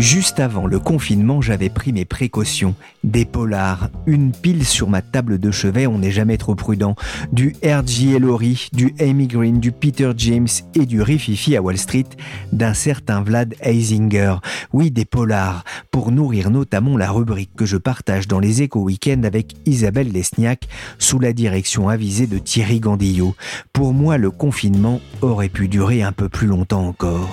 Juste 0.00 0.40
avant 0.40 0.66
le 0.66 0.78
confinement, 0.78 1.42
j'avais 1.42 1.68
pris 1.68 1.92
mes 1.92 2.06
précautions. 2.06 2.74
Des 3.04 3.26
polars, 3.26 3.90
une 4.06 4.32
pile 4.32 4.64
sur 4.64 4.88
ma 4.88 5.02
table 5.02 5.38
de 5.38 5.50
chevet, 5.50 5.86
on 5.86 5.98
n'est 5.98 6.10
jamais 6.10 6.38
trop 6.38 6.54
prudent. 6.54 6.94
Du 7.32 7.54
R.J. 7.62 8.14
Ellory, 8.14 8.70
du 8.72 8.94
Amy 8.98 9.26
Green, 9.26 9.60
du 9.60 9.72
Peter 9.72 10.10
James 10.16 10.48
et 10.74 10.86
du 10.86 11.02
Rififi 11.02 11.54
à 11.54 11.60
Wall 11.60 11.76
Street, 11.76 12.06
d'un 12.50 12.72
certain 12.72 13.20
Vlad 13.20 13.54
Heisinger. 13.60 14.36
Oui, 14.72 14.90
des 14.90 15.04
polars, 15.04 15.64
pour 15.90 16.12
nourrir 16.12 16.50
notamment 16.50 16.96
la 16.96 17.10
rubrique 17.10 17.54
que 17.54 17.66
je 17.66 17.76
partage 17.76 18.26
dans 18.26 18.40
les 18.40 18.62
échos 18.62 18.80
week-end 18.80 19.20
avec 19.24 19.54
Isabelle 19.66 20.12
Lesniak, 20.12 20.66
sous 20.98 21.18
la 21.18 21.34
direction 21.34 21.90
avisée 21.90 22.26
de 22.26 22.38
Thierry 22.38 22.80
Gandillot. 22.80 23.34
Pour 23.74 23.92
moi, 23.92 24.16
le 24.16 24.30
confinement 24.30 25.02
aurait 25.20 25.50
pu 25.50 25.68
durer 25.68 26.02
un 26.02 26.12
peu 26.12 26.30
plus 26.30 26.46
longtemps 26.46 26.86
encore. 26.86 27.28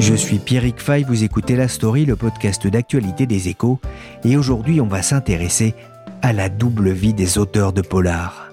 Je 0.00 0.14
suis 0.14 0.38
Pierrick 0.38 0.80
Fay, 0.80 1.04
vous 1.04 1.24
écoutez 1.24 1.56
La 1.56 1.68
Story, 1.68 2.06
le 2.06 2.16
podcast 2.16 2.66
d'actualité 2.66 3.26
des 3.26 3.48
échos, 3.48 3.78
et 4.24 4.38
aujourd'hui 4.38 4.80
on 4.80 4.86
va 4.86 5.02
s'intéresser 5.02 5.74
à 6.22 6.32
la 6.32 6.48
double 6.48 6.90
vie 6.90 7.12
des 7.12 7.36
auteurs 7.36 7.74
de 7.74 7.82
polar. 7.82 8.50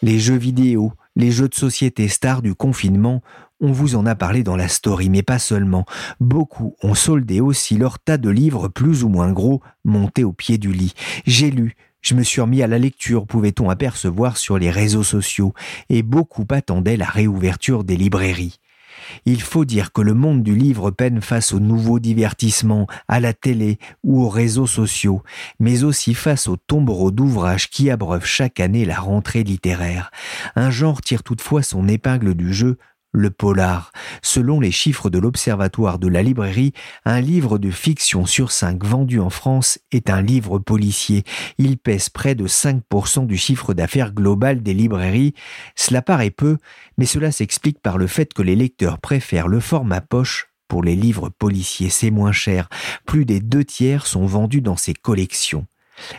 Les 0.00 0.18
jeux 0.18 0.38
vidéo, 0.38 0.94
les 1.16 1.30
jeux 1.30 1.48
de 1.48 1.54
société 1.54 2.08
stars 2.08 2.40
du 2.40 2.54
confinement, 2.54 3.20
on 3.60 3.70
vous 3.70 3.94
en 3.94 4.06
a 4.06 4.14
parlé 4.14 4.42
dans 4.42 4.56
la 4.56 4.68
story, 4.68 5.10
mais 5.10 5.22
pas 5.22 5.38
seulement. 5.38 5.84
Beaucoup 6.18 6.74
ont 6.82 6.94
soldé 6.94 7.42
aussi 7.42 7.76
leur 7.76 7.98
tas 7.98 8.16
de 8.16 8.30
livres 8.30 8.68
plus 8.68 9.04
ou 9.04 9.10
moins 9.10 9.32
gros 9.32 9.60
montés 9.84 10.24
au 10.24 10.32
pied 10.32 10.56
du 10.56 10.72
lit. 10.72 10.94
J'ai 11.26 11.50
lu, 11.50 11.76
je 12.00 12.14
me 12.14 12.22
suis 12.22 12.40
remis 12.40 12.62
à 12.62 12.68
la 12.68 12.78
lecture, 12.78 13.26
pouvait-on 13.26 13.68
apercevoir 13.68 14.38
sur 14.38 14.58
les 14.58 14.70
réseaux 14.70 15.04
sociaux, 15.04 15.52
et 15.90 16.02
beaucoup 16.02 16.46
attendaient 16.52 16.96
la 16.96 17.04
réouverture 17.04 17.84
des 17.84 17.98
librairies. 17.98 18.58
Il 19.24 19.42
faut 19.42 19.64
dire 19.64 19.92
que 19.92 20.00
le 20.00 20.14
monde 20.14 20.42
du 20.42 20.54
livre 20.54 20.90
peine 20.90 21.20
face 21.20 21.52
aux 21.52 21.60
nouveaux 21.60 21.98
divertissements, 21.98 22.86
à 23.08 23.20
la 23.20 23.32
télé 23.32 23.78
ou 24.04 24.22
aux 24.22 24.28
réseaux 24.28 24.66
sociaux, 24.66 25.22
mais 25.60 25.84
aussi 25.84 26.14
face 26.14 26.48
aux 26.48 26.56
tombereaux 26.56 27.10
d'ouvrages 27.10 27.70
qui 27.70 27.90
abreuvent 27.90 28.26
chaque 28.26 28.60
année 28.60 28.84
la 28.84 28.98
rentrée 28.98 29.42
littéraire. 29.42 30.10
Un 30.56 30.70
genre 30.70 31.00
tire 31.00 31.22
toutefois 31.22 31.62
son 31.62 31.88
épingle 31.88 32.34
du 32.34 32.52
jeu 32.52 32.78
le 33.12 33.30
polar. 33.30 33.92
Selon 34.22 34.60
les 34.60 34.70
chiffres 34.70 35.10
de 35.10 35.18
l'Observatoire 35.18 35.98
de 35.98 36.08
la 36.08 36.22
librairie, 36.22 36.72
un 37.04 37.20
livre 37.20 37.58
de 37.58 37.70
fiction 37.70 38.26
sur 38.26 38.52
cinq 38.52 38.84
vendu 38.84 39.20
en 39.20 39.30
France 39.30 39.78
est 39.92 40.10
un 40.10 40.22
livre 40.22 40.58
policier. 40.58 41.24
Il 41.58 41.78
pèse 41.78 42.08
près 42.08 42.34
de 42.34 42.46
5% 42.46 43.26
du 43.26 43.36
chiffre 43.36 43.74
d'affaires 43.74 44.12
global 44.12 44.62
des 44.62 44.74
librairies. 44.74 45.34
Cela 45.74 46.02
paraît 46.02 46.30
peu, 46.30 46.58
mais 46.96 47.06
cela 47.06 47.32
s'explique 47.32 47.80
par 47.80 47.98
le 47.98 48.06
fait 48.06 48.32
que 48.32 48.42
les 48.42 48.56
lecteurs 48.56 48.98
préfèrent 48.98 49.48
le 49.48 49.60
format 49.60 50.00
poche 50.00 50.48
pour 50.68 50.82
les 50.82 50.96
livres 50.96 51.30
policiers. 51.30 51.90
C'est 51.90 52.10
moins 52.10 52.32
cher. 52.32 52.68
Plus 53.06 53.24
des 53.24 53.40
deux 53.40 53.64
tiers 53.64 54.06
sont 54.06 54.26
vendus 54.26 54.60
dans 54.60 54.76
ces 54.76 54.94
collections. 54.94 55.66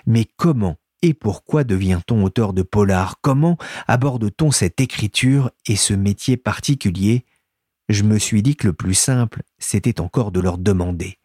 Mais 0.05 0.25
comment 0.37 0.77
et 1.01 1.13
pourquoi 1.13 1.63
devient-on 1.63 2.23
auteur 2.23 2.53
de 2.53 2.61
polar? 2.61 3.19
Comment 3.21 3.57
aborde-t-on 3.87 4.51
cette 4.51 4.81
écriture 4.81 5.51
et 5.65 5.75
ce 5.75 5.93
métier 5.93 6.37
particulier? 6.37 7.25
Je 7.87 8.03
me 8.03 8.19
suis 8.19 8.43
dit 8.43 8.55
que 8.55 8.67
le 8.67 8.73
plus 8.73 8.93
simple, 8.93 9.43
c'était 9.57 10.01
encore 10.01 10.31
de 10.31 10.39
leur 10.39 10.57
demander. 10.57 11.17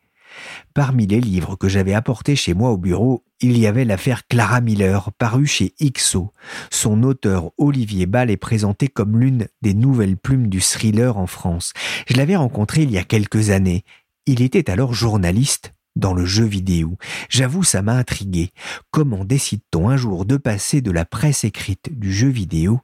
Parmi 0.73 1.07
les 1.07 1.21
livres 1.21 1.57
que 1.57 1.69
j'avais 1.69 1.95
apportés 1.95 2.37
chez 2.37 2.55
moi 2.55 2.71
au 2.71 2.77
bureau, 2.77 3.25
il 3.41 3.59
y 3.59 3.67
avait 3.67 3.85
l'affaire 3.85 4.27
Clara 4.27 4.61
Miller, 4.61 5.13
parue 5.13 5.47
chez 5.47 5.75
Ixo. 5.79 6.33
Son 6.71 7.03
auteur 7.03 7.53
Olivier 7.59 8.07
Ball 8.07 8.31
est 8.31 8.37
présenté 8.37 8.89
comme 8.89 9.21
l'une 9.21 9.47
des 9.63 9.75
nouvelles 9.75 10.17
plumes 10.17 10.49
du 10.49 10.61
thriller 10.61 11.19
en 11.19 11.27
France. 11.27 11.73
Je 12.09 12.17
l'avais 12.17 12.37
rencontré 12.37 12.83
il 12.83 12.91
y 12.91 12.99
a 12.99 13.05
quelques 13.05 13.51
années. 13.51 13.85
Il 14.27 14.43
était 14.43 14.71
alors 14.71 14.95
journaliste 14.95 15.73
dans 15.97 16.15
le 16.15 16.25
jeu 16.25 16.45
vidéo. 16.45 16.97
J'avoue, 17.29 17.63
ça 17.63 17.83
m'a 17.83 17.93
intrigué. 17.93 18.51
Comment 18.91 19.25
décide-t-on 19.25 19.89
un 19.89 19.97
jour 19.97 20.25
de 20.25 20.37
passer 20.37 20.81
de 20.81 20.91
la 20.91 21.05
presse 21.05 21.45
écrite 21.45 21.99
du 21.99 22.13
jeu 22.13 22.29
vidéo 22.29 22.81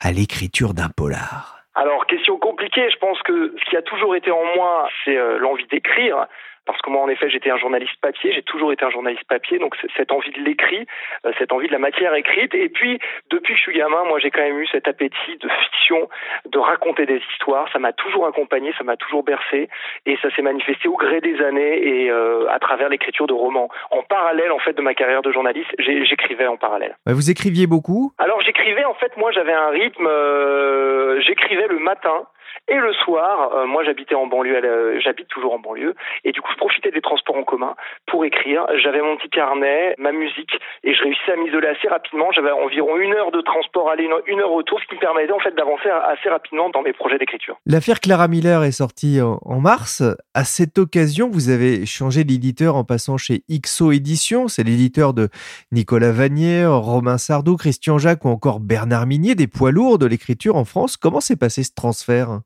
à 0.00 0.12
l'écriture 0.12 0.74
d'un 0.74 0.88
polar? 0.88 1.58
Alors, 1.74 2.06
question 2.06 2.38
compliquée, 2.38 2.90
je 2.90 2.98
pense 2.98 3.22
que 3.22 3.54
ce 3.56 3.70
qui 3.70 3.76
a 3.76 3.82
toujours 3.82 4.16
été 4.16 4.30
en 4.30 4.44
moi, 4.56 4.88
c'est 5.04 5.16
euh, 5.16 5.38
l'envie 5.38 5.66
d'écrire 5.68 6.26
parce 6.68 6.80
que 6.82 6.90
moi 6.90 7.02
en 7.02 7.08
effet 7.08 7.30
j'étais 7.30 7.50
un 7.50 7.56
journaliste 7.56 7.96
papier, 8.00 8.32
j'ai 8.32 8.42
toujours 8.42 8.72
été 8.72 8.84
un 8.84 8.90
journaliste 8.90 9.24
papier, 9.24 9.58
donc 9.58 9.74
cette 9.96 10.12
envie 10.12 10.30
de 10.30 10.40
l'écrit, 10.40 10.86
euh, 11.24 11.32
cette 11.38 11.52
envie 11.52 11.66
de 11.66 11.72
la 11.72 11.78
matière 11.78 12.14
écrite, 12.14 12.54
et 12.54 12.68
puis 12.68 13.00
depuis 13.30 13.54
que 13.54 13.58
je 13.58 13.64
suis 13.64 13.78
gamin, 13.78 14.04
moi 14.04 14.18
j'ai 14.18 14.30
quand 14.30 14.42
même 14.42 14.60
eu 14.60 14.66
cet 14.66 14.86
appétit 14.86 15.38
de 15.40 15.48
fiction, 15.48 16.08
de 16.44 16.58
raconter 16.58 17.06
des 17.06 17.22
histoires, 17.32 17.66
ça 17.72 17.78
m'a 17.78 17.94
toujours 17.94 18.26
accompagné, 18.26 18.72
ça 18.76 18.84
m'a 18.84 18.96
toujours 18.96 19.22
bercé, 19.24 19.70
et 20.04 20.18
ça 20.20 20.30
s'est 20.36 20.42
manifesté 20.42 20.88
au 20.88 20.96
gré 20.96 21.20
des 21.20 21.40
années 21.40 21.88
et 21.88 22.10
euh, 22.10 22.46
à 22.50 22.58
travers 22.58 22.90
l'écriture 22.90 23.26
de 23.26 23.32
romans. 23.32 23.70
En 23.90 24.02
parallèle 24.02 24.52
en 24.52 24.58
fait 24.58 24.74
de 24.74 24.82
ma 24.82 24.94
carrière 24.94 25.22
de 25.22 25.32
journaliste, 25.32 25.70
j'écrivais 25.78 26.46
en 26.46 26.58
parallèle. 26.58 26.96
Vous 27.06 27.30
écriviez 27.30 27.66
beaucoup? 27.66 28.12
Alors 28.18 28.42
j'écrivais 28.42 28.84
en 28.84 28.94
fait, 28.94 29.16
moi 29.16 29.32
j'avais 29.32 29.54
un 29.54 29.70
rythme, 29.70 30.06
euh, 30.06 31.20
j'écrivais 31.22 31.68
le 31.68 31.78
matin. 31.78 32.26
Et 32.68 32.76
le 32.76 32.92
soir, 32.92 33.52
euh, 33.54 33.66
moi 33.66 33.82
j'habitais 33.84 34.14
en 34.14 34.26
banlieue, 34.26 34.98
j'habite 35.00 35.28
toujours 35.28 35.54
en 35.54 35.58
banlieue, 35.58 35.94
et 36.24 36.32
du 36.32 36.40
coup 36.40 36.50
je 36.52 36.58
profitais 36.58 36.90
des 36.90 37.00
transports 37.00 37.36
en 37.36 37.44
commun 37.44 37.74
pour 38.06 38.24
écrire. 38.24 38.66
J'avais 38.82 39.00
mon 39.00 39.16
petit 39.16 39.30
carnet, 39.30 39.94
ma 39.98 40.12
musique, 40.12 40.52
et 40.84 40.94
je 40.94 41.02
réussissais 41.02 41.32
à 41.32 41.36
m'isoler 41.36 41.68
assez 41.68 41.88
rapidement. 41.88 42.30
J'avais 42.32 42.50
environ 42.50 42.96
une 42.98 43.14
heure 43.14 43.30
de 43.30 43.40
transport 43.40 43.88
aller, 43.88 44.08
une 44.26 44.40
heure 44.40 44.50
retour, 44.50 44.80
ce 44.80 44.86
qui 44.86 44.96
me 44.96 45.00
permettait 45.00 45.32
en 45.32 45.40
fait 45.40 45.54
d'avancer 45.54 45.88
assez 45.88 46.28
rapidement 46.28 46.68
dans 46.68 46.82
mes 46.82 46.92
projets 46.92 47.18
d'écriture. 47.18 47.56
L'affaire 47.64 48.00
Clara 48.00 48.28
Miller 48.28 48.62
est 48.64 48.72
sortie 48.72 49.18
en 49.22 49.60
mars. 49.60 50.02
À 50.34 50.44
cette 50.44 50.78
occasion, 50.78 51.30
vous 51.30 51.48
avez 51.48 51.86
changé 51.86 52.24
d'éditeur 52.24 52.76
en 52.76 52.84
passant 52.84 53.16
chez 53.16 53.42
XO 53.50 53.92
Éditions. 53.92 54.48
C'est 54.48 54.62
l'éditeur 54.62 55.14
de 55.14 55.28
Nicolas 55.72 56.12
Vanier, 56.12 56.66
Romain 56.66 57.18
Sardou, 57.18 57.56
Christian 57.56 57.98
Jacques 57.98 58.24
ou 58.24 58.28
encore 58.28 58.60
Bernard 58.60 59.06
Minier, 59.06 59.34
des 59.34 59.46
poids 59.46 59.72
lourds 59.72 59.98
de 59.98 60.06
l'écriture 60.06 60.56
en 60.56 60.64
France. 60.64 60.96
Comment 60.96 61.20
s'est 61.20 61.36
passé 61.36 61.62
ce 61.62 61.72
transfert? 61.74 62.40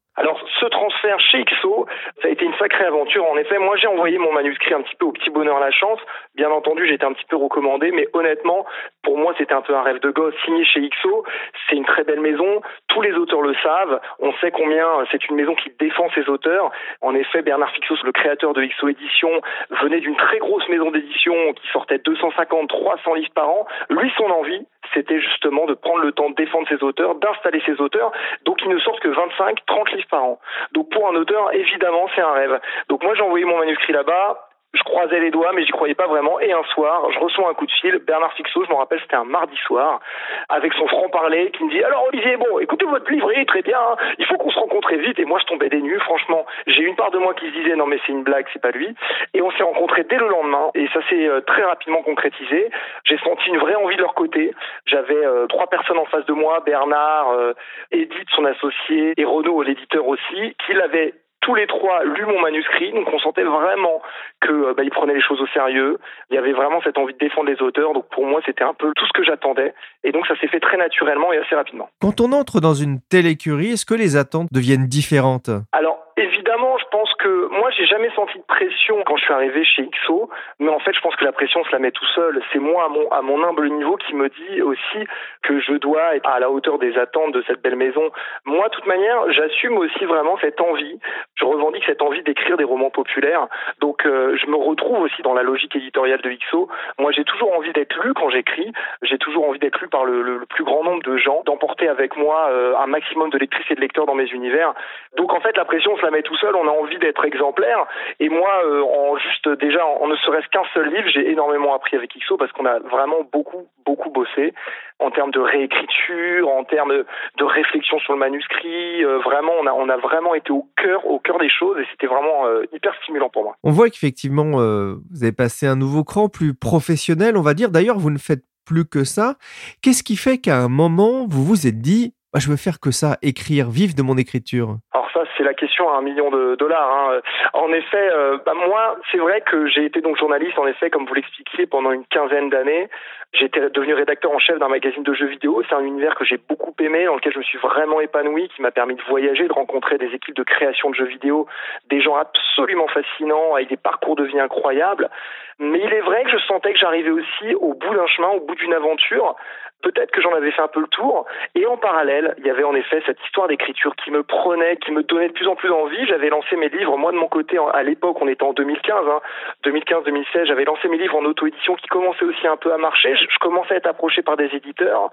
Transfert 1.02 1.20
chez 1.20 1.44
XO, 1.44 1.86
ça 2.20 2.28
a 2.28 2.30
été 2.30 2.44
une 2.44 2.54
sacrée 2.54 2.84
aventure. 2.84 3.24
En 3.26 3.36
effet, 3.36 3.58
moi, 3.58 3.76
j'ai 3.76 3.86
envoyé 3.86 4.18
mon 4.18 4.32
manuscrit 4.32 4.74
un 4.74 4.82
petit 4.82 4.94
peu 4.96 5.06
au 5.06 5.12
petit 5.12 5.30
bonheur 5.30 5.58
la 5.58 5.70
chance. 5.70 5.98
Bien 6.34 6.50
entendu, 6.50 6.86
j'étais 6.86 7.04
un 7.04 7.12
petit 7.12 7.24
peu 7.28 7.36
recommandé, 7.36 7.90
mais 7.92 8.08
honnêtement, 8.12 8.64
pour 9.02 9.18
moi, 9.18 9.34
c'était 9.38 9.54
un 9.54 9.62
peu 9.62 9.74
un 9.74 9.82
rêve 9.82 10.00
de 10.00 10.10
gosse. 10.10 10.34
Signé 10.44 10.64
chez 10.64 10.88
XO, 10.88 11.24
c'est 11.68 11.76
une 11.76 11.84
très 11.84 12.04
belle 12.04 12.20
maison. 12.20 12.60
Tous 12.88 13.02
les 13.02 13.12
auteurs 13.14 13.42
le 13.42 13.54
savent. 13.62 14.00
On 14.20 14.32
sait 14.34 14.50
combien 14.50 14.86
c'est 15.10 15.24
une 15.28 15.36
maison 15.36 15.54
qui 15.54 15.70
défend 15.78 16.08
ses 16.14 16.28
auteurs. 16.28 16.70
En 17.00 17.14
effet, 17.14 17.42
Bernard 17.42 17.70
Fixos, 17.72 18.02
le 18.04 18.12
créateur 18.12 18.52
de 18.52 18.64
XO 18.64 18.88
Édition, 18.88 19.40
venait 19.82 20.00
d'une 20.00 20.16
très 20.16 20.38
grosse 20.38 20.68
maison 20.68 20.90
d'édition 20.90 21.52
qui 21.54 21.66
sortait 21.72 21.98
250, 21.98 22.68
300 22.68 23.14
livres 23.14 23.32
par 23.34 23.48
an. 23.48 23.66
Lui, 23.90 24.10
son 24.16 24.30
envie, 24.30 24.66
c'était 24.94 25.20
justement 25.20 25.66
de 25.66 25.74
prendre 25.74 26.02
le 26.02 26.12
temps 26.12 26.30
de 26.30 26.34
défendre 26.34 26.68
ses 26.68 26.82
auteurs, 26.82 27.14
d'installer 27.16 27.62
ses 27.66 27.80
auteurs, 27.80 28.12
donc 28.44 28.60
il 28.62 28.68
ne 28.68 28.78
sortent 28.78 29.00
que 29.00 29.08
25, 29.08 29.64
30 29.66 29.92
livres 29.92 30.08
par 30.10 30.24
an. 30.24 30.40
Donc 30.72 30.90
pour 30.90 31.08
un 31.08 31.14
auteur, 31.14 31.54
évidemment, 31.54 32.08
c'est 32.14 32.22
un 32.22 32.32
rêve. 32.32 32.60
Donc 32.88 33.02
moi 33.02 33.14
j'ai 33.14 33.22
envoyé 33.22 33.44
mon 33.44 33.58
manuscrit 33.58 33.92
là-bas, 33.92 34.48
je 34.74 34.82
croisais 34.84 35.20
les 35.20 35.30
doigts, 35.30 35.52
mais 35.52 35.64
j'y 35.64 35.72
croyais 35.72 35.94
pas 35.94 36.06
vraiment. 36.06 36.40
Et 36.40 36.52
un 36.52 36.62
soir, 36.64 37.06
je 37.12 37.18
reçois 37.18 37.50
un 37.50 37.54
coup 37.54 37.66
de 37.66 37.72
fil. 37.72 37.98
Bernard 38.06 38.32
Fixot, 38.34 38.64
je 38.64 38.70
me 38.70 38.76
rappelle, 38.76 39.00
c'était 39.00 39.16
un 39.16 39.24
mardi 39.24 39.56
soir, 39.66 40.00
avec 40.48 40.72
son 40.74 40.86
franc-parler, 40.86 41.50
qui 41.50 41.64
me 41.64 41.70
dit 41.70 41.82
Alors 41.82 42.06
Olivier, 42.08 42.36
bon, 42.36 42.58
écoutez 42.58 42.86
votre 42.86 43.10
livre, 43.10 43.30
très 43.46 43.62
bien. 43.62 43.78
Hein. 43.78 43.96
il 44.18 44.26
faut 44.26 44.36
qu'on 44.36 44.50
se 44.50 44.58
rencontre 44.58 44.94
vite. 44.94 45.18
Et 45.18 45.24
moi, 45.24 45.38
je 45.40 45.46
tombais 45.46 45.68
des 45.68 45.80
nues. 45.80 45.98
Franchement, 46.00 46.46
j'ai 46.66 46.82
une 46.82 46.96
part 46.96 47.10
de 47.10 47.18
moi 47.18 47.34
qui 47.34 47.46
se 47.48 47.52
disait 47.52 47.76
Non, 47.76 47.86
mais 47.86 47.98
c'est 48.06 48.12
une 48.12 48.22
blague, 48.22 48.46
c'est 48.52 48.62
pas 48.62 48.70
lui. 48.70 48.94
Et 49.34 49.42
on 49.42 49.50
s'est 49.52 49.62
rencontrés 49.62 50.04
dès 50.04 50.16
le 50.16 50.28
lendemain. 50.28 50.70
Et 50.74 50.88
ça 50.88 51.00
s'est 51.08 51.26
euh, 51.26 51.40
très 51.42 51.62
rapidement 51.62 52.02
concrétisé. 52.02 52.70
J'ai 53.04 53.18
senti 53.18 53.48
une 53.50 53.58
vraie 53.58 53.74
envie 53.74 53.96
de 53.96 54.02
leur 54.02 54.14
côté. 54.14 54.54
J'avais 54.86 55.14
euh, 55.14 55.46
trois 55.46 55.66
personnes 55.66 55.98
en 55.98 56.06
face 56.06 56.24
de 56.26 56.32
moi 56.32 56.60
Bernard, 56.64 57.30
euh, 57.32 57.52
Edith, 57.90 58.28
son 58.34 58.44
associé, 58.44 59.12
et 59.16 59.24
Renaud, 59.24 59.62
l'éditeur 59.62 60.06
aussi, 60.06 60.56
qui 60.64 60.72
l'avaient 60.72 61.14
tous 61.42 61.54
les 61.54 61.66
trois 61.66 62.04
lu 62.04 62.24
mon 62.24 62.40
manuscrit, 62.40 62.92
donc 62.92 63.06
on 63.12 63.18
sentait 63.18 63.42
vraiment 63.42 64.00
que 64.40 64.74
bah, 64.74 64.82
ils 64.82 64.90
prenaient 64.90 65.14
les 65.14 65.20
choses 65.20 65.40
au 65.40 65.46
sérieux. 65.48 65.98
Il 66.30 66.34
y 66.34 66.38
avait 66.38 66.52
vraiment 66.52 66.80
cette 66.82 66.98
envie 66.98 67.12
de 67.12 67.18
défendre 67.18 67.50
les 67.50 67.60
auteurs, 67.60 67.92
donc 67.92 68.08
pour 68.08 68.24
moi 68.24 68.40
c'était 68.46 68.64
un 68.64 68.74
peu 68.74 68.92
tout 68.96 69.06
ce 69.06 69.12
que 69.12 69.24
j'attendais, 69.24 69.74
et 70.04 70.12
donc 70.12 70.26
ça 70.26 70.36
s'est 70.40 70.48
fait 70.48 70.60
très 70.60 70.76
naturellement 70.76 71.32
et 71.32 71.38
assez 71.38 71.54
rapidement. 71.54 71.90
Quand 72.00 72.20
on 72.20 72.32
entre 72.32 72.60
dans 72.60 72.74
une 72.74 73.00
telle 73.10 73.26
écurie, 73.26 73.72
est-ce 73.72 73.84
que 73.84 73.94
les 73.94 74.16
attentes 74.16 74.48
deviennent 74.52 74.86
différentes? 74.86 75.50
Alors 75.72 75.98
évidemment, 76.16 76.76
je 76.78 76.84
pense 76.90 77.12
que 77.14 77.48
moi, 77.48 77.70
j'ai 77.70 77.86
jamais 77.86 78.10
senti 78.14 78.38
de 78.38 78.44
pression 78.44 79.02
quand 79.06 79.16
je 79.16 79.24
suis 79.24 79.32
arrivé 79.32 79.64
chez 79.64 79.88
XO, 79.88 80.28
mais 80.58 80.70
en 80.70 80.78
fait, 80.78 80.92
je 80.94 81.00
pense 81.00 81.16
que 81.16 81.24
la 81.24 81.32
pression 81.32 81.64
se 81.64 81.72
la 81.72 81.78
met 81.78 81.90
tout 81.90 82.06
seul. 82.14 82.42
C'est 82.52 82.58
moi, 82.58 82.88
à 83.10 83.22
mon, 83.22 83.42
humble 83.42 83.68
niveau, 83.70 83.96
qui 83.96 84.14
me 84.14 84.28
dit 84.28 84.62
aussi 84.62 85.06
que 85.42 85.60
je 85.60 85.74
dois 85.74 86.16
être 86.16 86.28
à 86.28 86.40
la 86.40 86.50
hauteur 86.50 86.78
des 86.78 86.96
attentes 86.98 87.32
de 87.32 87.42
cette 87.46 87.62
belle 87.62 87.76
maison. 87.76 88.10
Moi, 88.44 88.68
de 88.68 88.74
toute 88.74 88.86
manière, 88.86 89.30
j'assume 89.32 89.78
aussi 89.78 90.04
vraiment 90.04 90.38
cette 90.38 90.60
envie. 90.60 90.98
Je 91.34 91.44
revendique 91.44 91.84
cette 91.86 92.02
envie 92.02 92.22
d'écrire 92.22 92.56
des 92.56 92.64
romans 92.64 92.90
populaires. 92.90 93.46
Donc, 93.80 94.04
euh, 94.06 94.36
je 94.36 94.46
me 94.46 94.56
retrouve 94.56 95.00
aussi 95.00 95.22
dans 95.22 95.34
la 95.34 95.42
logique 95.42 95.74
éditoriale 95.74 96.20
de 96.20 96.30
XO. 96.30 96.68
Moi, 96.98 97.12
j'ai 97.12 97.24
toujours 97.24 97.56
envie 97.56 97.72
d'être 97.72 97.98
lu 98.02 98.12
quand 98.14 98.30
j'écris. 98.30 98.72
J'ai 99.02 99.18
toujours 99.18 99.48
envie 99.48 99.58
d'être 99.58 99.80
lu 99.80 99.88
par 99.88 100.04
le, 100.04 100.22
le, 100.22 100.46
plus 100.46 100.64
grand 100.64 100.84
nombre 100.84 101.02
de 101.02 101.16
gens, 101.16 101.42
d'emporter 101.46 101.88
avec 101.88 102.16
moi 102.16 102.48
euh, 102.50 102.76
un 102.76 102.86
maximum 102.86 103.30
de 103.30 103.38
lectrices 103.38 103.70
et 103.70 103.74
de 103.74 103.80
lecteurs 103.80 104.06
dans 104.06 104.14
mes 104.14 104.26
univers. 104.26 104.74
Donc, 105.16 105.32
en 105.32 105.40
fait, 105.40 105.56
la 105.56 105.64
pression, 105.64 105.96
se 106.02 106.06
la 106.06 106.10
met 106.10 106.22
tout 106.22 106.36
seul. 106.36 106.54
On 106.54 106.66
a 106.66 106.70
envie 106.70 106.98
d'être 106.98 107.24
exemplaire. 107.24 107.86
Et 108.20 108.28
moi, 108.28 108.50
euh, 108.66 108.82
en 108.82 109.16
juste 109.16 109.48
déjà, 109.60 109.84
en 109.86 110.08
ne 110.08 110.16
serait-ce 110.16 110.48
qu'un 110.48 110.64
seul 110.74 110.92
livre, 110.92 111.08
j'ai 111.12 111.30
énormément 111.30 111.74
appris 111.74 111.96
avec 111.96 112.10
XO 112.18 112.36
parce 112.36 112.52
qu'on 112.52 112.66
a 112.66 112.78
vraiment 112.80 113.22
beaucoup, 113.32 113.68
beaucoup 113.86 114.10
bossé 114.10 114.52
en 114.98 115.10
termes 115.10 115.30
de 115.30 115.40
réécriture, 115.40 116.48
en 116.48 116.64
termes 116.64 117.04
de 117.38 117.44
réflexion 117.44 117.98
sur 118.00 118.12
le 118.12 118.18
manuscrit. 118.18 119.04
Euh, 119.04 119.18
vraiment, 119.18 119.52
on 119.60 119.66
a, 119.66 119.72
on 119.72 119.88
a 119.88 119.96
vraiment 119.96 120.34
été 120.34 120.50
au 120.50 120.66
cœur, 120.76 121.06
au 121.06 121.18
cœur 121.18 121.38
des 121.38 121.50
choses 121.50 121.78
et 121.78 121.86
c'était 121.92 122.06
vraiment 122.06 122.46
euh, 122.46 122.64
hyper 122.72 122.94
stimulant 123.02 123.30
pour 123.30 123.44
moi. 123.44 123.56
On 123.62 123.70
voit 123.70 123.88
qu'effectivement, 123.88 124.42
vous 124.52 125.22
avez 125.22 125.32
passé 125.32 125.66
un 125.66 125.76
nouveau 125.76 126.04
cran 126.04 126.28
plus 126.28 126.54
professionnel, 126.54 127.36
on 127.36 127.42
va 127.42 127.54
dire. 127.54 127.70
D'ailleurs, 127.70 127.98
vous 127.98 128.10
ne 128.10 128.18
faites 128.18 128.42
plus 128.64 128.84
que 128.84 129.04
ça. 129.04 129.36
Qu'est-ce 129.82 130.02
qui 130.02 130.16
fait 130.16 130.38
qu'à 130.38 130.58
un 130.58 130.68
moment, 130.68 131.26
vous 131.28 131.44
vous 131.44 131.66
êtes 131.66 131.80
dit, 131.80 132.14
bah, 132.32 132.38
je 132.40 132.48
veux 132.48 132.56
faire 132.56 132.80
que 132.80 132.90
ça, 132.90 133.18
écrire, 133.20 133.68
vivre 133.68 133.94
de 133.94 134.02
mon 134.02 134.16
écriture 134.16 134.76
Alors 134.94 135.10
ça, 135.12 135.24
c'est 135.36 135.44
la 135.44 135.52
question 135.52 135.90
à 135.92 135.98
un 135.98 136.02
million 136.02 136.30
de 136.30 136.56
dollars. 136.56 136.90
Hein. 136.90 137.20
En 137.52 137.70
effet, 137.72 138.08
euh, 138.10 138.38
bah, 138.44 138.54
moi, 138.54 138.96
c'est 139.10 139.18
vrai 139.18 139.42
que 139.42 139.66
j'ai 139.68 139.84
été 139.84 140.00
donc 140.00 140.16
journaliste, 140.16 140.58
en 140.58 140.66
effet, 140.66 140.88
comme 140.88 141.04
vous 141.04 141.14
l'expliquiez, 141.14 141.66
pendant 141.66 141.92
une 141.92 142.06
quinzaine 142.06 142.48
d'années. 142.48 142.88
J'étais 143.34 143.60
devenu 143.70 143.94
rédacteur 143.94 144.30
en 144.30 144.38
chef 144.38 144.58
d'un 144.58 144.68
magazine 144.68 145.02
de 145.02 145.14
jeux 145.14 145.26
vidéo. 145.26 145.62
C'est 145.68 145.74
un 145.74 145.84
univers 145.84 146.14
que 146.14 146.24
j'ai 146.24 146.36
beaucoup 146.36 146.74
aimé, 146.80 147.04
dans 147.04 147.16
lequel 147.16 147.32
je 147.32 147.38
me 147.38 147.44
suis 147.44 147.58
vraiment 147.58 148.00
épanoui, 148.00 148.48
qui 148.48 148.62
m'a 148.62 148.70
permis 148.70 148.94
de 148.94 149.02
voyager, 149.08 149.46
de 149.46 149.52
rencontrer 149.52 149.98
des 149.98 150.14
équipes 150.14 150.36
de 150.36 150.42
création 150.42 150.90
de 150.90 150.94
jeux 150.94 151.06
vidéo, 151.06 151.46
des 151.90 152.00
gens 152.00 152.16
absolument 152.16 152.88
fascinants, 152.88 153.54
avec 153.54 153.68
des 153.68 153.76
parcours 153.76 154.16
de 154.16 154.24
vie 154.24 154.40
incroyables. 154.40 155.10
Mais 155.58 155.80
il 155.80 155.92
est 155.92 156.00
vrai 156.00 156.24
que 156.24 156.30
je 156.30 156.38
sentais 156.46 156.72
que 156.72 156.78
j'arrivais 156.78 157.10
aussi 157.10 157.54
au 157.54 157.74
bout 157.74 157.94
d'un 157.94 158.06
chemin, 158.06 158.28
au 158.28 158.40
bout 158.40 158.54
d'une 158.54 158.74
aventure, 158.74 159.36
Peut-être 159.82 160.10
que 160.10 160.20
j'en 160.20 160.32
avais 160.32 160.50
fait 160.50 160.62
un 160.62 160.68
peu 160.68 160.80
le 160.80 160.88
tour. 160.88 161.26
Et 161.54 161.66
en 161.66 161.76
parallèle, 161.76 162.34
il 162.38 162.46
y 162.46 162.50
avait 162.50 162.64
en 162.64 162.74
effet 162.74 163.02
cette 163.06 163.22
histoire 163.24 163.48
d'écriture 163.48 163.94
qui 163.96 164.10
me 164.10 164.22
prenait, 164.22 164.76
qui 164.76 164.92
me 164.92 165.02
donnait 165.02 165.28
de 165.28 165.32
plus 165.32 165.48
en 165.48 165.56
plus 165.56 165.70
envie. 165.70 166.06
J'avais 166.06 166.28
lancé 166.28 166.56
mes 166.56 166.68
livres, 166.68 166.96
moi 166.96 167.12
de 167.12 167.16
mon 167.16 167.28
côté, 167.28 167.58
à 167.72 167.82
l'époque, 167.82 168.16
on 168.20 168.28
était 168.28 168.44
en 168.44 168.52
2015, 168.52 169.06
hein, 169.08 169.20
2015-2016, 169.64 170.46
j'avais 170.46 170.64
lancé 170.64 170.88
mes 170.88 170.98
livres 170.98 171.16
en 171.16 171.24
auto-édition 171.24 171.74
qui 171.76 171.86
commençaient 171.88 172.24
aussi 172.24 172.46
un 172.46 172.56
peu 172.56 172.72
à 172.72 172.78
marcher. 172.78 173.14
Je, 173.16 173.38
commençais 173.40 173.74
à 173.74 173.76
être 173.78 173.86
approché 173.86 174.22
par 174.22 174.36
des 174.36 174.54
éditeurs. 174.54 175.10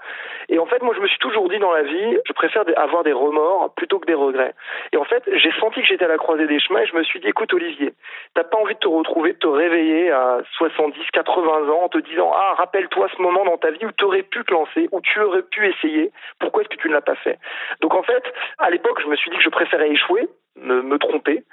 Et 0.50 0.60
en 0.60 0.66
fait, 0.66 0.82
moi, 0.84 0.94
je 0.96 1.02
me 1.02 1.08
suis 1.08 1.18
toujours 1.20 1.50
dit 1.50 1.58
dans 1.58 1.72
la 1.72 1.82
vie, 1.82 2.18
je 2.26 2.34
préfère 2.34 2.64
avoir 2.78 3.04
des 3.04 3.12
remords 3.12 3.74
plutôt 3.76 4.00
que 4.00 4.06
des 4.06 4.14
regrets. 4.14 4.54
Et 4.94 4.98
en 4.98 5.04
fait, 5.04 5.24
j'ai 5.34 5.52
senti 5.60 5.82
que 5.82 5.88
j'étais 5.88 6.06
à 6.06 6.08
la 6.08 6.18
croisée 6.18 6.48
des 6.48 6.60
chemins 6.60 6.82
et 6.82 6.86
je 6.86 6.96
me 6.96 7.04
suis 7.04 7.20
dit, 7.20 7.28
écoute, 7.28 7.54
Olivier, 7.54 7.94
t'as 8.36 8.44
pas 8.44 8.58
envie 8.58 8.76
de 8.76 8.80
te 8.80 8.88
retrouver, 8.88 9.34
de 9.34 9.38
te 9.38 9.48
réveiller 9.48 10.12
à 10.12 10.40
70, 10.58 11.00
80 11.12 11.70
ans 11.70 11.84
en 11.84 11.90
te 11.90 11.98
disant, 11.98 12.32
ah, 12.36 12.54
rappelle-toi 12.58 13.08
ce 13.16 13.22
moment 13.22 13.46
dans 13.46 13.58
ta 13.58 13.72
vie 13.72 13.86
où 13.86 13.92
tu 13.92 14.06
aurais 14.06 14.24
pu 14.68 14.88
où 14.92 15.02
tu 15.02 15.20
aurais 15.20 15.44
pu 15.44 15.68
essayer, 15.68 16.12
pourquoi 16.40 16.62
est-ce 16.62 16.70
que 16.70 16.82
tu 16.82 16.90
ne 16.90 16.94
l'as 16.94 17.02
pas 17.02 17.16
fait? 17.16 17.40
Donc 17.82 17.94
en 17.94 18.04
fait, 18.04 18.24
à 18.58 18.70
l'époque, 18.70 19.02
je 19.02 19.08
me 19.08 19.16
suis 19.16 19.30
dit 19.32 19.38
que 19.38 19.44
je 19.44 19.50
préférais 19.50 19.90
échouer, 19.90 20.28
me 20.56 20.98
tromper, 20.98 21.44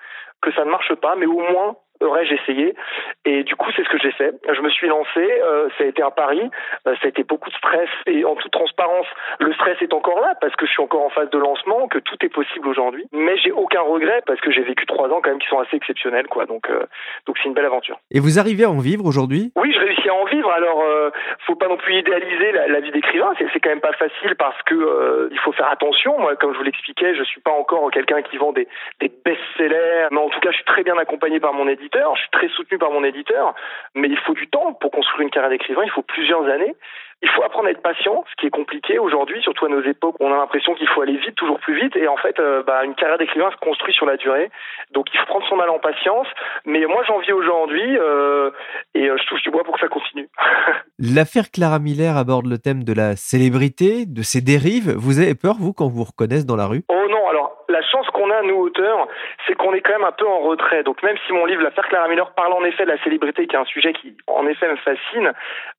que 0.42 0.52
ça 0.52 0.64
ne 0.64 0.70
marche 0.70 0.94
pas, 0.94 1.16
mais 1.16 1.26
au 1.26 1.40
moins 1.40 1.76
aurais-je 2.00 2.34
essayé 2.34 2.74
Et 3.24 3.42
du 3.44 3.56
coup, 3.56 3.70
c'est 3.74 3.84
ce 3.84 3.88
que 3.88 3.98
j'ai 3.98 4.12
fait. 4.12 4.34
Je 4.52 4.60
me 4.60 4.70
suis 4.70 4.88
lancé, 4.88 5.20
euh, 5.20 5.68
ça 5.78 5.84
a 5.84 5.86
été 5.86 6.02
un 6.02 6.10
pari, 6.10 6.40
euh, 6.86 6.94
ça 7.00 7.06
a 7.06 7.08
été 7.08 7.24
beaucoup 7.24 7.50
de 7.50 7.54
stress 7.56 7.88
et 8.06 8.24
en 8.24 8.36
toute 8.36 8.52
transparence, 8.52 9.06
le 9.40 9.52
stress 9.54 9.80
est 9.80 9.92
encore 9.92 10.20
là 10.20 10.34
parce 10.40 10.54
que 10.56 10.66
je 10.66 10.72
suis 10.72 10.82
encore 10.82 11.04
en 11.04 11.10
phase 11.10 11.30
de 11.30 11.38
lancement, 11.38 11.88
que 11.88 11.98
tout 11.98 12.16
est 12.22 12.28
possible 12.28 12.68
aujourd'hui. 12.68 13.04
Mais 13.12 13.36
j'ai 13.38 13.52
aucun 13.52 13.80
regret 13.80 14.22
parce 14.26 14.40
que 14.40 14.50
j'ai 14.50 14.62
vécu 14.62 14.86
trois 14.86 15.08
ans 15.08 15.20
quand 15.22 15.30
même 15.30 15.38
qui 15.38 15.48
sont 15.48 15.58
assez 15.58 15.76
exceptionnels, 15.76 16.26
quoi. 16.26 16.46
Donc, 16.46 16.68
euh, 16.70 16.84
donc 17.26 17.36
c'est 17.38 17.48
une 17.48 17.54
belle 17.54 17.66
aventure. 17.66 17.98
Et 18.10 18.20
vous 18.20 18.38
arrivez 18.38 18.64
à 18.64 18.70
en 18.70 18.78
vivre 18.78 19.04
aujourd'hui? 19.06 19.52
Oui, 19.56 19.72
je 19.72 19.78
réussis 19.78 20.08
à 20.08 20.14
en 20.14 20.24
vivre. 20.24 20.50
Alors, 20.50 20.82
faut 21.46 21.56
pas 21.56 21.68
non 21.68 21.76
plus 21.76 21.98
idéaliser 21.98 22.52
la, 22.52 22.80
vie 22.80 22.90
d'écrivain. 22.90 23.32
C'est, 23.38 23.46
c'est 23.52 23.60
quand 23.60 23.70
même 23.70 23.80
pas 23.80 23.92
facile 23.92 24.34
parce 24.36 24.60
que 24.62 25.28
il 25.30 25.38
faut 25.40 25.52
faire 25.52 25.70
attention. 25.70 26.18
Moi, 26.18 26.36
comme 26.36 26.52
je 26.52 26.58
vous 26.58 26.64
l'expliquais, 26.64 27.14
je 27.14 27.22
suis 27.24 27.40
pas 27.40 27.52
encore 27.52 27.90
quelqu'un 27.90 28.22
qui 28.22 28.36
vend 28.36 28.52
des, 28.52 28.68
des 29.00 29.10
best-sellers, 29.24 30.08
mais 30.10 30.18
en 30.18 30.28
tout 30.28 30.40
cas, 30.40 30.50
je 30.50 30.56
suis 30.56 30.64
très 30.64 30.82
bien 30.82 30.96
accompagné 30.98 31.40
par 31.40 31.52
mon 31.52 31.68
éditeur 31.68 31.85
je 31.94 32.20
suis 32.20 32.30
très 32.30 32.48
soutenu 32.48 32.78
par 32.78 32.90
mon 32.90 33.04
éditeur, 33.04 33.54
mais 33.94 34.08
il 34.08 34.18
faut 34.18 34.34
du 34.34 34.48
temps 34.48 34.72
pour 34.74 34.90
construire 34.90 35.22
une 35.22 35.30
carrière 35.30 35.50
d'écrivain, 35.50 35.82
il 35.84 35.90
faut 35.90 36.02
plusieurs 36.02 36.44
années. 36.46 36.74
Il 37.22 37.30
faut 37.30 37.42
apprendre 37.42 37.68
à 37.68 37.70
être 37.70 37.82
patient, 37.82 38.24
ce 38.30 38.34
qui 38.36 38.46
est 38.46 38.50
compliqué 38.50 38.98
aujourd'hui, 38.98 39.40
surtout 39.42 39.64
à 39.64 39.68
nos 39.68 39.82
époques. 39.82 40.16
On 40.20 40.32
a 40.32 40.36
l'impression 40.36 40.74
qu'il 40.74 40.86
faut 40.88 41.00
aller 41.00 41.16
vite, 41.16 41.34
toujours 41.34 41.58
plus 41.60 41.74
vite, 41.74 41.96
et 41.96 42.08
en 42.08 42.16
fait, 42.16 42.38
euh, 42.38 42.62
bah, 42.62 42.84
une 42.84 42.94
carrière 42.94 43.18
d'écrivain 43.18 43.50
se 43.50 43.56
construit 43.56 43.94
sur 43.94 44.06
la 44.06 44.16
durée. 44.16 44.50
Donc, 44.92 45.06
il 45.12 45.18
faut 45.20 45.26
prendre 45.26 45.46
son 45.48 45.56
mal 45.56 45.70
en 45.70 45.78
patience. 45.78 46.26
Mais 46.66 46.84
moi, 46.86 47.02
j'en 47.06 47.18
vis 47.18 47.32
aujourd'hui, 47.32 47.96
euh, 47.98 48.50
et 48.94 49.08
euh, 49.08 49.16
je 49.16 49.26
touche 49.28 49.42
du 49.42 49.50
bois 49.50 49.64
pour 49.64 49.74
que 49.74 49.80
ça 49.80 49.88
continue. 49.88 50.28
L'affaire 50.98 51.50
Clara 51.52 51.78
Miller 51.78 52.16
aborde 52.16 52.46
le 52.46 52.58
thème 52.58 52.84
de 52.84 52.92
la 52.92 53.16
célébrité, 53.16 54.04
de 54.06 54.22
ses 54.22 54.42
dérives. 54.42 54.94
Vous 54.96 55.18
avez 55.20 55.34
peur, 55.34 55.56
vous, 55.58 55.72
quand 55.72 55.88
vous 55.88 55.96
vous 55.96 56.04
reconnaissez 56.04 56.44
dans 56.44 56.56
la 56.56 56.66
rue? 56.66 56.82
Oh 56.88 57.06
non, 57.08 57.28
alors 57.28 57.64
la 57.68 57.82
chance 57.82 58.06
qu'on 58.10 58.30
a, 58.30 58.42
nous, 58.42 58.56
auteurs, 58.56 59.08
c'est 59.46 59.54
qu'on 59.54 59.72
est 59.72 59.80
quand 59.80 59.92
même 59.92 60.04
un 60.04 60.12
peu 60.12 60.26
en 60.26 60.40
retrait. 60.40 60.82
Donc 60.82 61.02
même 61.02 61.16
si 61.26 61.32
mon 61.32 61.46
livre, 61.46 61.62
l'affaire 61.62 61.86
Clara 61.88 62.08
Miller, 62.08 62.32
parle 62.34 62.52
en 62.52 62.64
effet 62.64 62.84
de 62.84 62.90
la 62.90 63.02
célébrité, 63.02 63.46
qui 63.46 63.56
est 63.56 63.58
un 63.58 63.64
sujet 63.64 63.92
qui, 63.92 64.16
en 64.26 64.46
effet, 64.46 64.68
me 64.70 64.76
fascine, 64.76 65.32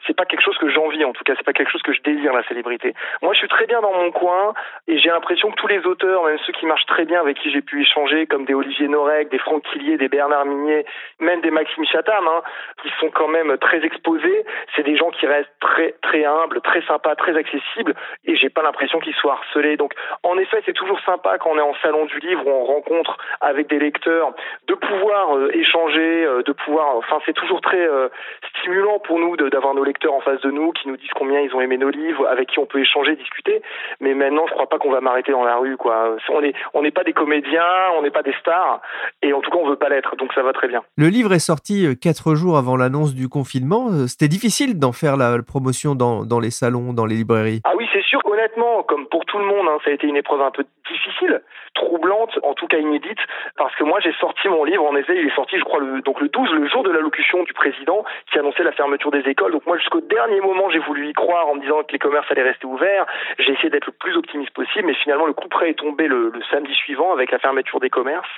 c'est 0.05 0.15
pas 0.15 0.25
quelque 0.25 0.43
chose 0.43 0.57
que 0.57 0.69
j'envie, 0.69 1.03
en 1.05 1.13
tout 1.13 1.23
cas, 1.23 1.26
c'est 1.35 1.45
pas 1.45 1.53
quelque 1.53 1.71
chose 1.71 1.81
que 1.81 1.93
je 1.93 2.01
désire, 2.01 2.33
la 2.33 2.43
célébrité. 2.43 2.93
Moi, 3.21 3.33
je 3.33 3.39
suis 3.39 3.47
très 3.47 3.65
bien 3.65 3.81
dans 3.81 3.93
mon 3.93 4.11
coin, 4.11 4.53
et 4.87 4.97
j'ai 4.99 5.09
l'impression 5.09 5.51
que 5.51 5.55
tous 5.55 5.67
les 5.67 5.85
auteurs, 5.85 6.23
même 6.23 6.37
ceux 6.45 6.53
qui 6.53 6.65
marchent 6.65 6.85
très 6.85 7.05
bien, 7.05 7.21
avec 7.21 7.37
qui 7.37 7.51
j'ai 7.51 7.61
pu 7.61 7.81
échanger, 7.81 8.27
comme 8.27 8.45
des 8.45 8.53
Olivier 8.53 8.87
Norek, 8.87 9.29
des 9.29 9.39
Franck 9.39 9.63
Quillier, 9.63 9.97
des 9.97 10.07
Bernard 10.07 10.45
Minier, 10.45 10.85
même 11.19 11.41
des 11.41 11.51
Maxime 11.51 11.85
Chatham, 11.85 12.27
hein, 12.27 12.41
qui 12.81 12.89
sont 12.99 13.09
quand 13.09 13.27
même 13.27 13.57
très 13.57 13.83
exposés, 13.83 14.45
c'est 14.75 14.83
des 14.83 14.95
gens 14.95 15.09
qui 15.11 15.25
restent 15.27 15.49
très, 15.59 15.95
très 16.01 16.25
humbles, 16.25 16.61
très 16.61 16.81
sympas, 16.83 17.15
très 17.15 17.35
accessibles, 17.35 17.93
et 18.25 18.35
j'ai 18.35 18.49
pas 18.49 18.61
l'impression 18.61 18.99
qu'ils 18.99 19.15
soient 19.15 19.33
harcelés. 19.33 19.77
Donc, 19.77 19.93
en 20.23 20.37
effet, 20.37 20.61
c'est 20.65 20.73
toujours 20.73 20.99
sympa 21.01 21.37
quand 21.37 21.51
on 21.51 21.57
est 21.57 21.61
en 21.61 21.75
salon 21.81 22.05
du 22.05 22.19
livre 22.19 22.45
où 22.45 22.49
on 22.49 22.65
rencontre 22.65 23.17
avec 23.41 23.67
des 23.67 23.79
lecteurs, 23.79 24.33
de 24.67 24.75
pouvoir 24.75 25.35
euh, 25.35 25.51
échanger, 25.53 26.25
euh, 26.25 26.43
de 26.43 26.51
pouvoir, 26.51 26.95
enfin 26.95 27.19
c'est 27.25 27.33
toujours 27.33 27.61
très 27.61 27.79
euh, 27.87 28.09
stimulant 28.49 28.99
pour 28.99 29.19
nous 29.19 29.35
d'avoir 29.37 29.73
nos 29.73 29.83
lecteurs 29.83 30.13
en 30.13 30.21
face 30.21 30.41
de 30.41 30.51
nous 30.51 30.71
qui 30.71 30.87
nous 30.87 30.97
disent 30.97 31.13
combien 31.17 31.39
ils 31.39 31.53
ont 31.55 31.61
aimé 31.61 31.77
nos 31.77 31.89
livres, 31.89 32.27
avec 32.27 32.49
qui 32.49 32.59
on 32.59 32.65
peut 32.65 32.79
échanger, 32.79 33.15
discuter. 33.15 33.61
Mais 33.99 34.13
maintenant, 34.13 34.45
je 34.47 34.53
crois 34.53 34.67
pas 34.67 34.77
qu'on 34.77 34.91
va 34.91 35.01
m'arrêter 35.01 35.31
dans 35.31 35.43
la 35.43 35.57
rue, 35.57 35.77
quoi. 35.77 36.15
On 36.29 36.41
n'est 36.41 36.53
on 36.73 36.83
pas 36.91 37.03
des 37.03 37.13
comédiens, 37.13 37.91
on 37.97 38.01
n'est 38.01 38.11
pas 38.11 38.23
des 38.23 38.33
stars, 38.39 38.81
et 39.21 39.33
en 39.33 39.41
tout 39.41 39.51
cas 39.51 39.57
on 39.57 39.69
veut 39.69 39.75
pas 39.75 39.89
l'être, 39.89 40.15
donc 40.15 40.33
ça 40.33 40.41
va 40.41 40.53
très 40.53 40.67
bien. 40.67 40.81
Le 40.97 41.07
livre 41.07 41.33
est 41.33 41.39
sorti 41.39 41.85
quatre 42.01 42.33
jours 42.35 42.57
avant 42.57 42.77
l'annonce 42.77 43.13
du 43.13 43.27
confinement. 43.29 43.89
C'était 44.07 44.27
difficile 44.27 44.79
d'en 44.79 44.93
faire 44.93 45.17
la 45.17 45.37
promotion 45.45 45.95
dans, 45.95 46.25
dans 46.25 46.39
les 46.39 46.51
salons, 46.51 46.93
dans 46.93 47.05
les 47.05 47.15
librairies. 47.15 47.61
Ah 47.65 47.73
oui, 47.77 47.87
c'est 47.93 48.03
sûr 48.03 48.21
qu'honnêtement, 48.23 48.83
comme 48.83 49.07
pour 49.07 49.25
tout 49.25 49.37
le 49.37 49.45
monde, 49.45 49.67
hein, 49.69 49.77
ça 49.83 49.91
a 49.91 49.93
été 49.93 50.07
une 50.07 50.17
épreuve 50.17 50.41
un 50.41 50.51
peu 50.51 50.65
difficile, 50.91 51.41
troublante, 51.73 52.39
en 52.43 52.53
tout 52.53 52.67
cas 52.67 52.77
inédite, 52.77 53.19
parce 53.57 53.75
que 53.75 53.83
moi 53.83 53.99
j'ai 54.01 54.13
sorti 54.13 54.47
mon 54.47 54.63
livre, 54.63 54.83
en 54.83 54.95
effet, 54.95 55.15
il 55.15 55.27
est 55.27 55.35
sorti 55.35 55.57
je 55.57 55.63
crois 55.63 55.79
le, 55.79 56.01
donc 56.01 56.19
le 56.21 56.29
12, 56.29 56.51
le 56.51 56.67
jour 56.67 56.83
de 56.83 56.91
l'allocution 56.91 57.43
du 57.43 57.53
président 57.53 58.03
qui 58.31 58.39
annonçait 58.39 58.63
la 58.63 58.71
fermeture 58.71 59.11
des 59.11 59.27
écoles. 59.27 59.51
Donc 59.51 59.65
moi 59.65 59.77
jusqu'au 59.77 60.01
dernier 60.01 60.41
moment 60.41 60.69
j'ai 60.69 60.79
voulu 60.79 61.06
croire 61.13 61.47
en 61.47 61.55
me 61.55 61.61
disant 61.61 61.83
que 61.83 61.91
les 61.91 61.99
commerces 61.99 62.29
allaient 62.31 62.43
rester 62.43 62.65
ouverts. 62.65 63.05
J'ai 63.39 63.53
essayé 63.53 63.69
d'être 63.69 63.87
le 63.87 63.93
plus 63.93 64.15
optimiste 64.17 64.51
possible, 64.51 64.87
mais 64.87 64.93
finalement 64.95 65.25
le 65.25 65.33
coup 65.33 65.47
près 65.47 65.69
est 65.69 65.79
tombé 65.79 66.07
le, 66.07 66.31
samedi 66.51 66.73
suivant 66.73 67.11
avec 67.13 67.31
la 67.31 67.39
fermeture 67.39 67.79
des 67.79 67.89
commerces. 67.89 68.29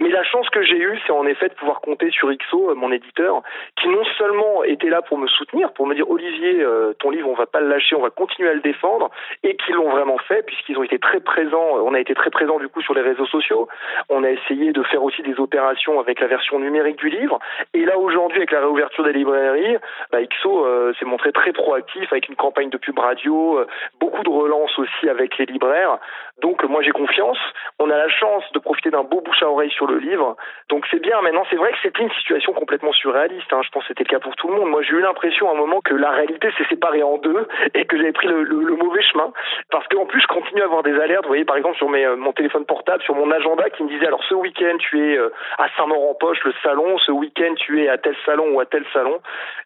Mais 0.00 0.08
la 0.08 0.24
chance 0.24 0.48
que 0.50 0.62
j'ai 0.62 0.78
eue, 0.78 0.98
c'est 1.06 1.12
en 1.12 1.26
effet 1.26 1.48
de 1.48 1.54
pouvoir 1.54 1.80
compter 1.80 2.10
sur 2.10 2.30
XO, 2.30 2.70
euh, 2.70 2.74
mon 2.74 2.92
éditeur, 2.92 3.42
qui 3.80 3.88
non 3.88 4.04
seulement 4.18 4.64
était 4.64 4.88
là 4.88 5.02
pour 5.02 5.18
me 5.18 5.26
soutenir, 5.26 5.72
pour 5.72 5.86
me 5.86 5.94
dire 5.94 6.08
Olivier, 6.10 6.60
euh, 6.60 6.92
ton 6.98 7.10
livre 7.10 7.28
on 7.28 7.34
va 7.34 7.46
pas 7.46 7.60
le 7.60 7.68
lâcher, 7.68 7.96
on 7.96 8.02
va 8.02 8.10
continuer 8.10 8.50
à 8.50 8.54
le 8.54 8.60
défendre, 8.60 9.10
et 9.42 9.56
qui 9.56 9.72
l'ont 9.72 9.90
vraiment 9.90 10.18
fait 10.18 10.44
puisqu'ils 10.44 10.78
ont 10.78 10.82
été 10.82 10.98
très 10.98 11.20
présents. 11.20 11.78
On 11.84 11.94
a 11.94 12.00
été 12.00 12.14
très 12.14 12.30
présents 12.30 12.58
du 12.58 12.68
coup 12.68 12.82
sur 12.82 12.94
les 12.94 13.02
réseaux 13.02 13.26
sociaux. 13.26 13.68
On 14.08 14.24
a 14.24 14.30
essayé 14.30 14.72
de 14.72 14.82
faire 14.82 15.02
aussi 15.02 15.22
des 15.22 15.38
opérations 15.38 16.00
avec 16.00 16.20
la 16.20 16.26
version 16.26 16.58
numérique 16.58 16.96
du 16.96 17.08
livre. 17.08 17.38
Et 17.72 17.84
là 17.84 17.98
aujourd'hui, 17.98 18.38
avec 18.38 18.50
la 18.50 18.60
réouverture 18.60 19.04
des 19.04 19.12
librairies, 19.12 19.76
bah, 20.12 20.18
XO 20.24 20.66
euh, 20.66 20.92
s'est 20.98 21.04
montré 21.04 21.32
très 21.32 21.52
proactif 21.52 22.03
avec 22.12 22.28
une 22.28 22.36
campagne 22.36 22.70
de 22.70 22.76
pub 22.76 22.98
radio, 22.98 23.58
euh, 23.58 23.66
beaucoup 24.00 24.22
de 24.22 24.30
relance 24.30 24.78
aussi 24.78 25.08
avec 25.08 25.38
les 25.38 25.46
libraires. 25.46 25.98
Donc 26.42 26.64
moi 26.64 26.82
j'ai 26.82 26.90
confiance. 26.90 27.38
On 27.78 27.90
a 27.90 27.96
la 27.96 28.08
chance 28.08 28.44
de 28.52 28.58
profiter 28.58 28.90
d'un 28.90 29.04
beau 29.04 29.20
bouche 29.20 29.42
à 29.42 29.48
oreille 29.48 29.70
sur 29.70 29.86
le 29.86 29.98
livre. 29.98 30.36
Donc 30.68 30.84
c'est 30.90 31.00
bien. 31.00 31.20
Maintenant 31.22 31.44
c'est 31.48 31.56
vrai 31.56 31.70
que 31.72 31.78
c'était 31.82 32.02
une 32.02 32.10
situation 32.12 32.52
complètement 32.52 32.92
surréaliste. 32.92 33.52
Hein. 33.52 33.60
Je 33.62 33.70
pense 33.70 33.84
que 33.84 33.88
c'était 33.88 34.04
le 34.04 34.08
cas 34.08 34.18
pour 34.18 34.34
tout 34.36 34.48
le 34.48 34.56
monde. 34.56 34.68
Moi 34.68 34.82
j'ai 34.82 34.94
eu 34.94 35.00
l'impression 35.00 35.48
à 35.48 35.52
un 35.52 35.56
moment 35.56 35.80
que 35.80 35.94
la 35.94 36.10
réalité 36.10 36.48
s'est 36.58 36.66
séparée 36.68 37.02
en 37.02 37.18
deux 37.18 37.46
et 37.74 37.84
que 37.84 37.96
j'avais 37.96 38.12
pris 38.12 38.26
le, 38.26 38.44
mauvais 38.74 39.02
chemin. 39.02 39.32
Parce 39.70 39.86
qu'en 39.88 40.06
plus 40.06 40.20
je 40.20 40.26
continue 40.26 40.62
à 40.62 40.64
avoir 40.64 40.82
des 40.82 40.98
alertes. 40.98 41.22
Vous 41.22 41.28
voyez 41.28 41.44
par 41.44 41.56
exemple 41.56 41.76
sur 41.76 41.88
euh, 41.88 42.16
mon 42.16 42.32
téléphone 42.32 42.64
portable, 42.64 43.02
sur 43.02 43.14
mon 43.14 43.30
agenda 43.30 43.70
qui 43.70 43.84
me 43.84 43.88
disait 43.88 44.06
alors 44.06 44.22
ce 44.24 44.34
week-end 44.34 44.76
tu 44.78 45.00
es 45.00 45.16
euh, 45.16 45.32
à 45.58 45.68
Saint-Maur-en-Poche, 45.76 46.42
le 46.44 46.52
salon. 46.64 46.98
Ce 46.98 47.12
week-end 47.12 47.54
tu 47.56 47.84
es 47.84 47.88
à 47.88 47.98
tel 47.98 48.16
salon 48.26 48.54
ou 48.54 48.60
à 48.60 48.66
tel 48.66 48.84
salon. 48.92 49.20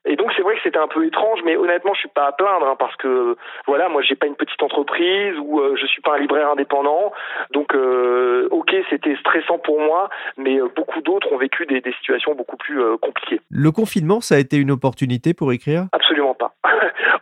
Et 0.05 0.17
donc 0.17 0.33
c'est 0.37 0.43
vrai 0.43 0.57
que 0.57 0.63
c'était 0.63 0.79
un 0.79 0.89
peu 0.89 1.05
étrange, 1.07 1.41
mais 1.45 1.57
honnêtement 1.57 1.95
je 1.95 2.01
suis 2.01 2.09
pas 2.09 2.27
à 2.27 2.33
plaindre 2.33 2.67
hein, 2.67 2.77
parce 2.79 2.95
que 2.97 3.37
voilà 3.67 3.89
moi 3.89 4.03
j'ai 4.03 4.17
pas 4.17 4.27
une 4.27 4.37
petite 4.37 4.63
entreprise 4.63 5.35
ou 5.39 5.61
euh, 5.61 5.75
je 5.77 5.87
suis 5.87 6.03
pas 6.03 6.15
un 6.15 6.19
libraire 6.19 6.51
Donc 7.53 7.75
ok 8.51 8.75
c'était 8.91 9.17
stressant 9.17 9.59
pour 9.59 9.81
moi, 9.81 10.09
mais 10.37 10.59
beaucoup 10.75 11.01
d'autres 11.03 11.33
ont 11.33 11.39
vécu 11.39 11.67
des, 11.67 11.81
des 11.81 11.93
situations 11.93 12.35
beaucoup 12.35 12.57
plus 12.57 12.81
compliquées. 13.01 13.41
Le 13.51 13.71
confinement 13.71 14.21
ça 14.21 14.37
a 14.37 14.39
été 14.39 14.57
une 14.57 14.71
opportunité 14.71 15.35
pour 15.35 15.53
écrire? 15.53 15.87
Absolument. 15.93 16.08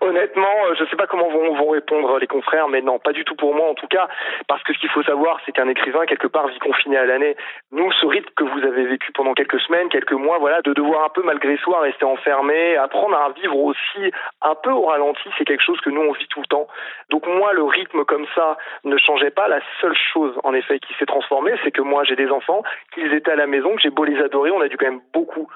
Honnêtement, 0.07 0.55
euh, 0.67 0.75
je 0.77 0.85
ne 0.85 0.89
sais 0.89 0.95
pas 0.95 1.09
comment 1.09 1.29
vont, 1.29 1.71
répondre 1.71 2.19
les 2.21 2.29
confrères, 2.29 2.69
mais 2.69 2.81
non, 2.81 3.01
pas 3.01 3.13
du 3.13 3.25
tout 3.25 3.35
pour 3.35 3.55
moi 3.55 3.69
en 3.69 3.75
tout 3.75 3.89
cas, 3.89 4.07
parce 4.47 4.63
que 4.63 4.73
ce 4.73 4.79
qu'il 4.79 4.89
faut 4.91 5.03
savoir, 5.03 5.41
c'est 5.45 5.51
qu'un 5.51 5.69
écrivain, 5.69 6.07
quelque 6.07 6.29
part, 6.29 6.47
vit 6.47 6.61
confiné 6.61 6.97
à 6.97 7.07
l'année. 7.07 7.37
Nous, 7.73 7.91
ce 7.91 8.07
rythme 8.07 8.31
que 8.37 8.45
vous 8.45 8.61
avez 8.61 8.85
vécu 8.85 9.11
pendant 9.11 9.35
quelques 9.35 9.59
semaines, 9.63 9.89
quelques 9.89 10.13
mois, 10.13 10.39
voilà, 10.39 10.63
de 10.63 10.73
devoir 10.75 11.05
un 11.07 11.09
peu 11.09 11.23
malgré 11.25 11.57
soi 11.57 11.81
rester 11.81 12.05
enfermé, 12.05 12.77
apprendre 12.77 13.17
à 13.17 13.31
vivre 13.31 13.59
aussi 13.59 14.13
un 14.43 14.55
peu 14.55 14.71
au 14.71 14.87
ralenti, 14.87 15.29
c'est 15.37 15.45
quelque 15.45 15.65
chose 15.65 15.81
que 15.81 15.91
nous, 15.91 16.03
on 16.03 16.13
vit 16.13 16.29
tout 16.29 16.41
le 16.41 16.47
temps. 16.47 16.69
Donc 17.11 17.27
moi, 17.27 17.53
le 17.53 17.65
rythme 17.65 18.05
comme 18.05 18.27
ça 18.37 18.57
ne 18.85 18.97
changeait 18.99 19.31
pas. 19.31 19.49
La 19.49 19.61
seule 19.81 19.97
chose, 20.13 20.39
en 20.45 20.55
effet, 20.55 20.79
qui 20.79 20.95
s'est 20.95 21.07
transformée, 21.07 21.55
c'est 21.65 21.73
que 21.73 21.83
moi, 21.83 22.05
j'ai 22.05 22.15
des 22.15 22.31
enfants, 22.31 22.63
qu'ils 22.95 23.13
étaient 23.13 23.33
à 23.33 23.37
la 23.37 23.49
maison, 23.49 23.75
que 23.75 23.81
j'ai 23.81 23.91
beau 23.91 24.05
les 24.05 24.23
adorer, 24.23 24.53
on 24.53 24.61
a 24.61 24.69
dû 24.69 24.77
quand 24.77 24.87
même 24.87 25.03
beaucoup 25.13 25.49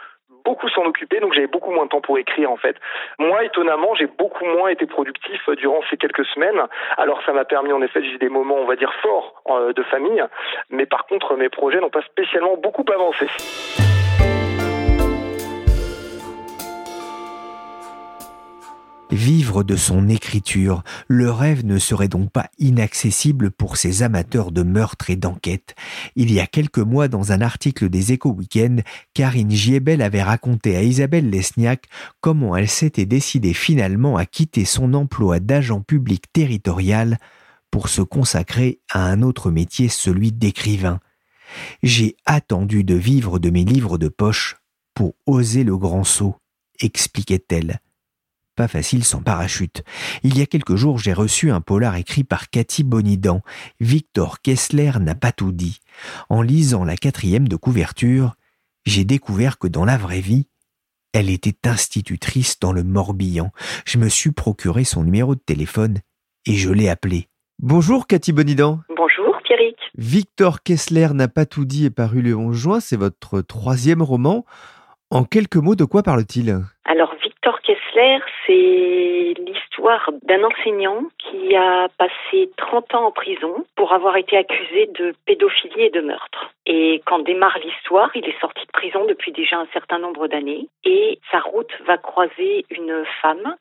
beaucoup 0.44 0.68
s'en 0.68 0.84
occuper, 0.84 1.20
donc 1.20 1.34
j'avais 1.34 1.46
beaucoup 1.46 1.70
moins 1.70 1.84
de 1.84 1.90
temps 1.90 2.00
pour 2.00 2.18
écrire 2.18 2.50
en 2.50 2.56
fait. 2.56 2.76
Moi, 3.18 3.44
étonnamment, 3.44 3.94
j'ai 3.94 4.06
beaucoup 4.06 4.44
moins 4.44 4.68
été 4.68 4.86
productif 4.86 5.40
euh, 5.48 5.56
durant 5.56 5.80
ces 5.90 5.96
quelques 5.96 6.24
semaines. 6.26 6.60
Alors 6.96 7.20
ça 7.24 7.32
m'a 7.32 7.44
permis 7.44 7.72
en 7.72 7.82
effet, 7.82 8.02
j'ai 8.02 8.18
des 8.18 8.28
moments, 8.28 8.56
on 8.56 8.66
va 8.66 8.76
dire, 8.76 8.92
forts 9.02 9.42
euh, 9.48 9.72
de 9.72 9.82
famille, 9.84 10.24
mais 10.70 10.86
par 10.86 11.06
contre, 11.06 11.36
mes 11.36 11.48
projets 11.48 11.80
n'ont 11.80 11.90
pas 11.90 12.02
spécialement 12.02 12.56
beaucoup 12.56 12.84
avancé. 12.92 13.26
Vivre 19.12 19.64
de 19.64 19.74
son 19.74 20.08
écriture, 20.08 20.84
le 21.08 21.32
rêve 21.32 21.66
ne 21.66 21.78
serait 21.78 22.06
donc 22.06 22.30
pas 22.30 22.48
inaccessible 22.58 23.50
pour 23.50 23.76
ces 23.76 24.04
amateurs 24.04 24.52
de 24.52 24.62
meurtre 24.62 25.10
et 25.10 25.16
d'enquête. 25.16 25.74
Il 26.14 26.32
y 26.32 26.38
a 26.38 26.46
quelques 26.46 26.78
mois, 26.78 27.08
dans 27.08 27.32
un 27.32 27.40
article 27.40 27.88
des 27.88 28.12
Échos 28.12 28.32
Weekend, 28.32 28.82
Karine 29.12 29.50
Giebel 29.50 30.00
avait 30.00 30.22
raconté 30.22 30.76
à 30.76 30.84
Isabelle 30.84 31.28
Lesniak 31.28 31.86
comment 32.20 32.54
elle 32.54 32.68
s'était 32.68 33.04
décidée 33.04 33.52
finalement 33.52 34.16
à 34.16 34.26
quitter 34.26 34.64
son 34.64 34.94
emploi 34.94 35.40
d'agent 35.40 35.80
public 35.80 36.32
territorial 36.32 37.18
pour 37.72 37.88
se 37.88 38.02
consacrer 38.02 38.78
à 38.92 39.06
un 39.06 39.22
autre 39.22 39.50
métier, 39.50 39.88
celui 39.88 40.30
d'écrivain. 40.30 41.00
J'ai 41.82 42.16
attendu 42.26 42.84
de 42.84 42.94
vivre 42.94 43.40
de 43.40 43.50
mes 43.50 43.64
livres 43.64 43.98
de 43.98 44.08
poche 44.08 44.58
pour 44.94 45.14
oser 45.26 45.64
le 45.64 45.76
grand 45.76 46.04
saut, 46.04 46.36
expliquait-elle 46.78 47.80
pas 48.60 48.68
facile 48.68 49.04
sans 49.04 49.22
parachute. 49.22 49.82
Il 50.22 50.36
y 50.36 50.42
a 50.42 50.46
quelques 50.46 50.76
jours, 50.76 50.98
j'ai 50.98 51.14
reçu 51.14 51.50
un 51.50 51.62
polar 51.62 51.96
écrit 51.96 52.24
par 52.24 52.50
Cathy 52.50 52.84
Bonidan. 52.84 53.40
Victor 53.80 54.42
Kessler 54.42 54.92
n'a 55.00 55.14
pas 55.14 55.32
tout 55.32 55.50
dit. 55.50 55.80
En 56.28 56.42
lisant 56.42 56.84
la 56.84 56.98
quatrième 56.98 57.48
de 57.48 57.56
couverture, 57.56 58.34
j'ai 58.84 59.04
découvert 59.04 59.58
que 59.58 59.66
dans 59.66 59.86
la 59.86 59.96
vraie 59.96 60.20
vie, 60.20 60.46
elle 61.14 61.30
était 61.30 61.66
institutrice 61.66 62.60
dans 62.60 62.74
le 62.74 62.82
Morbihan. 62.82 63.50
Je 63.86 63.96
me 63.96 64.10
suis 64.10 64.32
procuré 64.32 64.84
son 64.84 65.04
numéro 65.04 65.34
de 65.34 65.40
téléphone 65.40 66.00
et 66.44 66.52
je 66.52 66.68
l'ai 66.68 66.90
appelée. 66.90 67.28
Bonjour 67.60 68.06
Cathy 68.06 68.34
Bonidan. 68.34 68.80
Bonjour 68.94 69.38
Pierrick. 69.42 69.78
Victor 69.96 70.62
Kessler 70.62 71.08
n'a 71.14 71.28
pas 71.28 71.46
tout 71.46 71.64
dit 71.64 71.86
est 71.86 71.90
paru 71.90 72.20
le 72.20 72.36
11 72.36 72.54
juin, 72.54 72.80
c'est 72.80 72.98
votre 72.98 73.40
troisième 73.40 74.02
roman. 74.02 74.44
En 75.08 75.24
quelques 75.24 75.56
mots, 75.56 75.76
de 75.76 75.86
quoi 75.86 76.02
parle-t-il? 76.02 76.60
Alors 76.84 77.09
Kessler, 77.90 78.18
c'est 78.46 79.34
l'histoire 79.42 80.10
d'un 80.22 80.44
enseignant 80.44 81.02
qui 81.18 81.56
a 81.56 81.88
passé 81.98 82.50
30 82.56 82.94
ans 82.94 83.06
en 83.06 83.12
prison 83.12 83.64
pour 83.76 83.92
avoir 83.92 84.16
été 84.16 84.36
accusé 84.36 84.86
de 84.86 85.14
pédophilie 85.26 85.82
et 85.82 85.90
de 85.90 86.00
meurtre. 86.00 86.52
Et 86.66 87.02
quand 87.06 87.20
démarre 87.20 87.58
l'histoire, 87.58 88.10
il 88.14 88.26
est 88.26 88.40
sorti 88.40 88.64
de 88.66 88.72
prison 88.72 89.04
depuis 89.06 89.32
déjà 89.32 89.58
un 89.58 89.66
certain 89.72 89.98
nombre 89.98 90.28
d'années 90.28 90.68
et 90.84 91.18
sa 91.30 91.40
route 91.40 91.72
va 91.86 91.98
croiser 91.98 92.64
une 92.70 93.04
femme 93.22 93.56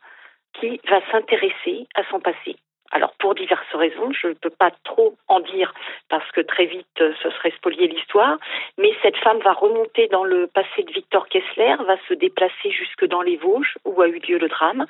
qui 0.60 0.80
va 0.90 1.02
s'intéresser 1.12 1.88
à 1.96 2.04
son 2.10 2.20
passé. 2.20 2.56
Alors 2.92 3.14
pour 3.20 3.36
diverses 3.36 3.74
raisons, 3.74 4.12
je 4.12 4.28
ne 4.28 4.34
peux 4.34 4.50
pas 4.50 4.72
trop 4.84 5.16
en 5.28 5.40
dire 5.40 5.74
parce 6.10 6.30
que 6.32 6.42
très 6.42 6.66
vite 6.66 6.88
euh, 7.02 7.14
ce 7.22 7.30
serait 7.32 7.52
spolier 7.52 7.88
l'histoire, 7.88 8.38
mais 8.78 8.92
cette 9.02 9.18
femme 9.18 9.40
va 9.40 9.54
remonter 9.54 10.08
dans 10.08 10.24
le 10.24 10.48
passé 10.48 10.84
de 10.84 10.92
Victor 10.92 11.28
Kessler, 11.28 11.76
va 11.86 11.98
se 12.08 12.14
déplacer 12.16 12.72
jusque 12.72 13.06
dans 13.06 13.22
les 13.22 13.38
Vosges 13.38 13.78
où 13.86 14.02
a 14.02 14.08
eu 14.08 14.20
lieu 14.20 14.40
le 14.40 14.48
drame 14.48 14.86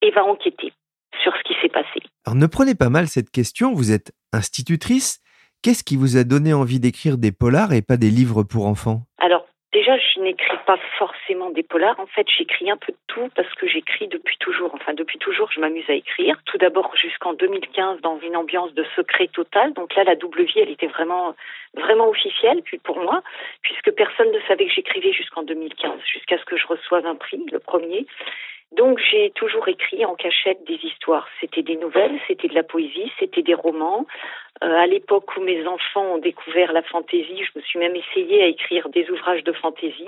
et 0.00 0.10
va 0.10 0.24
enquêter 0.24 0.72
sur 1.22 1.36
ce 1.36 1.42
qui 1.42 1.54
s'est 1.60 1.68
passé. 1.68 2.00
Alors 2.26 2.36
ne 2.36 2.46
prenez 2.46 2.74
pas 2.74 2.88
mal 2.88 3.06
cette 3.08 3.30
question, 3.30 3.74
vous 3.74 3.92
êtes 3.92 4.12
institutrice, 4.32 5.20
qu'est-ce 5.62 5.84
qui 5.84 5.96
vous 5.96 6.16
a 6.16 6.24
donné 6.24 6.54
envie 6.54 6.80
d'écrire 6.80 7.18
des 7.18 7.32
polars 7.32 7.72
et 7.72 7.82
pas 7.82 7.96
des 7.96 8.10
livres 8.10 8.42
pour 8.42 8.66
enfants? 8.66 9.02
Alors 9.18 9.44
Déjà, 9.74 9.98
je 10.14 10.20
n'écris 10.20 10.56
pas 10.66 10.78
forcément 10.98 11.50
des 11.50 11.62
polars. 11.62 11.98
En 11.98 12.06
fait, 12.06 12.26
j'écris 12.36 12.70
un 12.70 12.76
peu 12.76 12.92
de 12.92 12.98
tout 13.08 13.28
parce 13.34 13.52
que 13.54 13.66
j'écris 13.66 14.08
depuis 14.08 14.36
toujours. 14.38 14.74
Enfin, 14.74 14.94
depuis 14.94 15.18
toujours, 15.18 15.50
je 15.52 15.60
m'amuse 15.60 15.88
à 15.88 15.94
écrire. 15.94 16.36
Tout 16.46 16.58
d'abord, 16.58 16.94
jusqu'en 16.96 17.32
2015, 17.34 18.00
dans 18.00 18.18
une 18.20 18.36
ambiance 18.36 18.72
de 18.74 18.84
secret 18.96 19.28
total. 19.28 19.72
Donc 19.74 19.94
là, 19.94 20.04
la 20.04 20.16
double 20.16 20.42
vie, 20.42 20.60
elle 20.60 20.70
était 20.70 20.86
vraiment, 20.86 21.34
vraiment 21.74 22.08
officielle 22.08 22.62
puis 22.64 22.78
pour 22.78 22.98
moi, 22.98 23.22
puisque 23.62 23.90
personne 23.92 24.30
ne 24.30 24.40
savait 24.48 24.66
que 24.66 24.72
j'écrivais 24.72 25.12
jusqu'en 25.12 25.42
2015, 25.42 26.00
jusqu'à 26.04 26.38
ce 26.38 26.44
que 26.44 26.56
je 26.56 26.66
reçoive 26.66 27.06
un 27.06 27.16
prix, 27.16 27.44
le 27.50 27.58
premier. 27.58 28.06
Donc 28.72 28.98
j'ai 29.10 29.30
toujours 29.30 29.68
écrit 29.68 30.04
en 30.04 30.14
cachette 30.16 30.64
des 30.66 30.78
histoires. 30.82 31.28
C'était 31.40 31.62
des 31.62 31.76
nouvelles, 31.76 32.18
c'était 32.26 32.48
de 32.48 32.54
la 32.54 32.64
poésie, 32.64 33.12
c'était 33.18 33.42
des 33.42 33.54
romans. 33.54 34.06
Euh, 34.62 34.66
à 34.66 34.86
l'époque 34.86 35.36
où 35.36 35.40
mes 35.40 35.66
enfants 35.66 36.14
ont 36.14 36.18
découvert 36.18 36.72
la 36.72 36.82
fantaisie, 36.82 37.42
je 37.44 37.58
me 37.58 37.62
suis 37.62 37.78
même 37.78 37.94
essayée 37.94 38.42
à 38.42 38.46
écrire 38.46 38.88
des 38.88 39.08
ouvrages 39.10 39.44
de 39.44 39.52
fantaisie. 39.52 40.03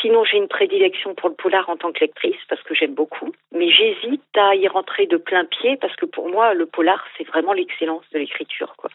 Sinon, 0.00 0.24
j'ai 0.24 0.36
une 0.36 0.48
prédilection 0.48 1.14
pour 1.14 1.28
le 1.28 1.34
polar 1.34 1.68
en 1.68 1.76
tant 1.76 1.92
que 1.92 2.00
lectrice 2.00 2.36
parce 2.48 2.62
que 2.62 2.74
j'aime 2.74 2.94
beaucoup. 2.94 3.32
Mais 3.54 3.70
j'hésite 3.70 4.22
à 4.36 4.54
y 4.54 4.66
rentrer 4.68 5.06
de 5.06 5.16
plein 5.16 5.44
pied 5.44 5.76
parce 5.80 5.94
que 5.96 6.04
pour 6.04 6.28
moi, 6.28 6.52
le 6.52 6.66
polar, 6.66 7.02
c'est 7.16 7.24
vraiment 7.24 7.52
l'excellence 7.52 8.04
de 8.12 8.18
l'écriture. 8.18 8.74
Quoi. 8.76 8.90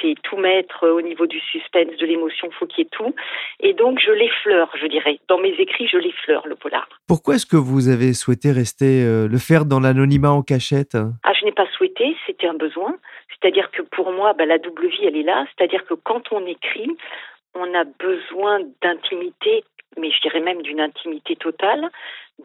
C'est 0.00 0.14
tout 0.22 0.36
mettre 0.36 0.88
au 0.88 1.00
niveau 1.00 1.26
du 1.26 1.38
suspense, 1.40 1.96
de 1.96 2.06
l'émotion, 2.06 2.50
faut 2.50 2.66
qu'il 2.66 2.84
y 2.84 2.86
ait 2.86 2.90
tout. 2.90 3.14
Et 3.60 3.72
donc, 3.72 4.00
je 4.04 4.10
l'effleure, 4.10 4.70
je 4.78 4.86
dirais. 4.86 5.20
Dans 5.28 5.38
mes 5.38 5.52
écrits, 5.52 5.86
je 5.86 5.96
l'effleure, 5.96 6.46
le 6.46 6.56
polar. 6.56 6.88
Pourquoi 7.06 7.36
est-ce 7.36 7.46
que 7.46 7.56
vous 7.56 7.88
avez 7.88 8.12
souhaité 8.12 8.50
rester, 8.50 9.02
euh, 9.04 9.28
le 9.28 9.38
faire 9.38 9.64
dans 9.64 9.80
l'anonymat 9.80 10.32
en 10.32 10.42
cachette? 10.42 10.96
Ah, 11.24 11.32
je 11.38 11.44
n'ai 11.44 11.52
pas 11.52 11.66
souhaité, 11.76 12.16
c'était 12.26 12.48
un 12.48 12.54
besoin. 12.54 12.96
C'est-à-dire 13.30 13.70
que 13.70 13.82
pour 13.82 14.12
moi, 14.12 14.34
bah, 14.34 14.44
la 14.44 14.58
double 14.58 14.88
vie, 14.88 15.06
elle 15.06 15.16
est 15.16 15.22
là. 15.22 15.46
C'est-à-dire 15.56 15.84
que 15.86 15.94
quand 15.94 16.32
on 16.32 16.44
écrit, 16.44 16.90
on 17.54 17.74
a 17.74 17.84
besoin 17.84 18.60
d'intimité 18.82 19.64
mais 19.98 20.10
je 20.10 20.20
dirais 20.20 20.40
même 20.40 20.62
d'une 20.62 20.80
intimité 20.80 21.36
totale. 21.36 21.90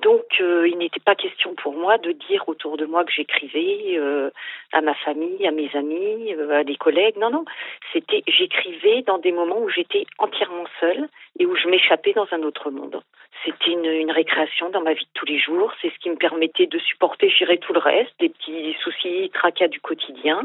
Donc, 0.02 0.26
euh, 0.42 0.68
il 0.68 0.78
n'était 0.78 1.00
pas 1.00 1.16
question 1.16 1.54
pour 1.56 1.74
moi 1.74 1.98
de 1.98 2.12
dire 2.12 2.48
autour 2.48 2.78
de 2.78 2.86
moi 2.86 3.04
que 3.06 3.12
j'écrivais 3.12 3.98
euh, 3.98 4.30
à 4.72 4.82
ma 4.82 4.94
famille, 4.96 5.46
à 5.48 5.52
mes 5.52 5.70
amis, 5.76 6.34
euh, 6.34 6.60
à 6.60 6.64
des 6.64 6.76
collègues. 6.76 7.18
Non, 7.18 7.30
non. 7.30 7.46
C'était, 7.94 8.24
j'écrivais 8.28 9.04
dans 9.04 9.20
des 9.20 9.32
moments 9.32 9.60
où 9.60 9.70
j'étais 9.70 10.06
entièrement 10.18 10.66
seule 10.80 11.08
et 11.40 11.46
où 11.46 11.56
je 11.56 11.68
m'échappais 11.68 12.14
dans 12.14 12.28
un 12.32 12.42
autre 12.44 12.72
monde. 12.72 13.02
C'était 13.44 13.72
une, 13.72 13.86
une, 13.86 14.12
récréation 14.12 14.70
dans 14.70 14.82
ma 14.82 14.94
vie 14.94 15.04
de 15.04 15.10
tous 15.14 15.26
les 15.26 15.40
jours. 15.40 15.72
C'est 15.82 15.90
ce 15.90 16.00
qui 16.00 16.10
me 16.10 16.16
permettait 16.16 16.66
de 16.66 16.80
supporter, 16.80 17.30
j'irais 17.30 17.58
tout 17.58 17.74
le 17.74 17.80
reste, 17.80 18.12
des 18.20 18.30
petits 18.30 18.76
soucis, 18.84 19.30
tracas 19.34 19.68
du 19.68 19.80
quotidien. 19.80 20.42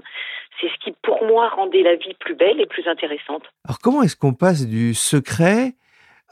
C'est 0.60 0.68
ce 0.68 0.84
qui, 0.84 0.92
pour 1.02 1.24
moi, 1.24 1.48
rendait 1.48 1.82
la 1.82 1.94
vie 1.94 2.14
plus 2.14 2.34
belle 2.34 2.60
et 2.60 2.66
plus 2.66 2.86
intéressante. 2.86 3.44
Alors, 3.66 3.78
comment 3.82 4.02
est-ce 4.02 4.16
qu'on 4.16 4.34
passe 4.34 4.66
du 4.66 4.92
secret 4.92 5.72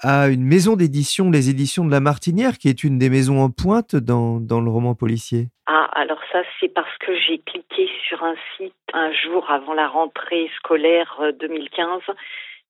à 0.01 0.29
une 0.29 0.45
maison 0.45 0.77
d'édition, 0.77 1.31
les 1.31 1.51
éditions 1.51 1.85
de 1.85 1.91
La 1.91 2.01
Martinière, 2.01 2.59
qui 2.59 2.69
est 2.69 2.85
une 2.85 2.99
des 2.99 3.11
maisons 3.11 3.41
en 3.41 3.51
pointe 3.51 3.97
dans, 3.97 4.39
le 4.39 4.71
roman 4.71 4.95
policier. 4.95 5.49
Ah, 5.67 5.89
alors 5.93 6.21
ça, 6.33 6.43
c'est 6.61 6.73
parce 6.73 6.97
que 6.99 7.13
j'ai 7.15 7.39
cliqué 7.39 7.89
sur 8.09 8.23
un 8.23 8.35
site 8.57 8.75
un 8.93 9.13
jour 9.13 9.51
avant 9.51 9.75
la 9.75 9.89
rentrée 9.89 10.49
scolaire 10.59 11.21
2015 11.41 12.03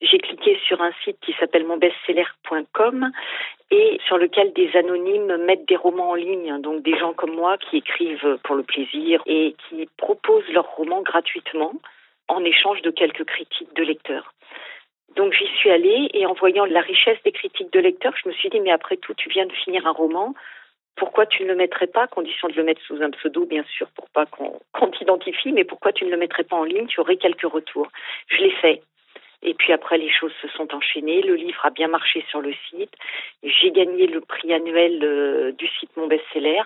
j'ai 0.00 0.18
cliqué 0.18 0.58
sur 0.66 0.80
un 0.80 0.92
site 1.04 1.18
qui 1.20 1.32
s'appelle 1.40 1.66
monbestseller.com 1.66 3.11
et 3.70 4.00
sur 4.06 4.16
lequel 4.16 4.52
des 4.52 4.70
anonymes 4.76 5.37
mettent 5.44 5.66
des 5.66 5.76
romans 5.76 6.11
en 6.11 6.14
ligne, 6.14 6.61
donc 6.61 6.82
des 6.82 6.97
gens 6.97 7.12
comme 7.12 7.35
moi 7.35 7.58
qui 7.58 7.78
écrivent 7.78 8.38
pour 8.44 8.54
le 8.54 8.62
plaisir 8.62 9.23
et 9.26 9.56
qui 9.68 9.88
proposent 9.97 10.49
leurs 10.52 10.70
romans 10.76 11.02
gratuitement 11.02 11.73
en 12.28 12.44
échange 12.44 12.82
de 12.82 12.90
quelques 12.90 13.25
critiques 13.25 13.75
de 13.75 13.82
lecteurs. 13.82 14.35
Donc 15.17 15.33
j'y 15.33 15.47
suis 15.57 15.71
allée 15.71 16.09
et 16.15 16.27
en 16.27 16.35
voyant 16.35 16.65
la 16.65 16.81
richesse 16.81 17.19
des 17.25 17.33
critiques 17.33 17.73
de 17.73 17.81
lecteurs, 17.81 18.15
je 18.23 18.29
me 18.29 18.35
suis 18.35 18.50
dit 18.50 18.61
mais 18.61 18.71
après 18.71 18.97
tout 18.97 19.15
tu 19.15 19.29
viens 19.29 19.47
de 19.47 19.53
finir 19.53 19.87
un 19.87 19.93
roman, 19.93 20.35
pourquoi 20.97 21.27
tu 21.27 21.45
ne 21.45 21.49
le 21.49 21.55
mettrais 21.55 21.87
pas, 21.87 22.03
à 22.03 22.07
condition 22.09 22.49
de 22.49 22.55
le 22.55 22.65
mettre 22.65 22.83
sous 22.83 23.00
un 23.03 23.11
pseudo 23.11 23.47
bien 23.47 23.65
sûr 23.65 23.88
pour 23.95 24.09
pas 24.11 24.27
qu'on 24.27 24.91
t'identifie, 24.99 25.53
mais 25.53 25.65
pourquoi 25.65 25.93
tu 25.93 26.05
ne 26.05 26.11
le 26.11 26.17
mettrais 26.17 26.45
pas 26.45 26.57
en 26.57 26.65
ligne, 26.65 26.87
tu 26.87 27.00
aurais 27.00 27.17
quelques 27.17 27.50
retours. 27.50 27.88
Je 28.29 28.38
l'ai 28.38 28.50
fait. 28.50 28.83
Et 29.43 29.55
puis 29.55 29.73
après, 29.73 29.99
les 29.99 30.11
choses 30.11 30.33
se 30.43 30.49
sont 30.49 30.75
enchaînées. 30.75 31.23
Le 31.23 31.37
livre 31.37 31.65
a 31.65 31.71
bien 31.71 31.87
marché 31.87 32.25
sur 32.29 32.41
le 32.41 32.53
site. 32.69 32.93
J'ai 33.45 33.71
gagné 33.71 34.09
le 34.09 34.21
prix 34.21 34.53
annuel 34.53 34.99
euh, 35.05 35.53
du 35.53 35.69
site 35.79 35.97
Mon 35.97 36.09
Best-Seller. 36.09 36.62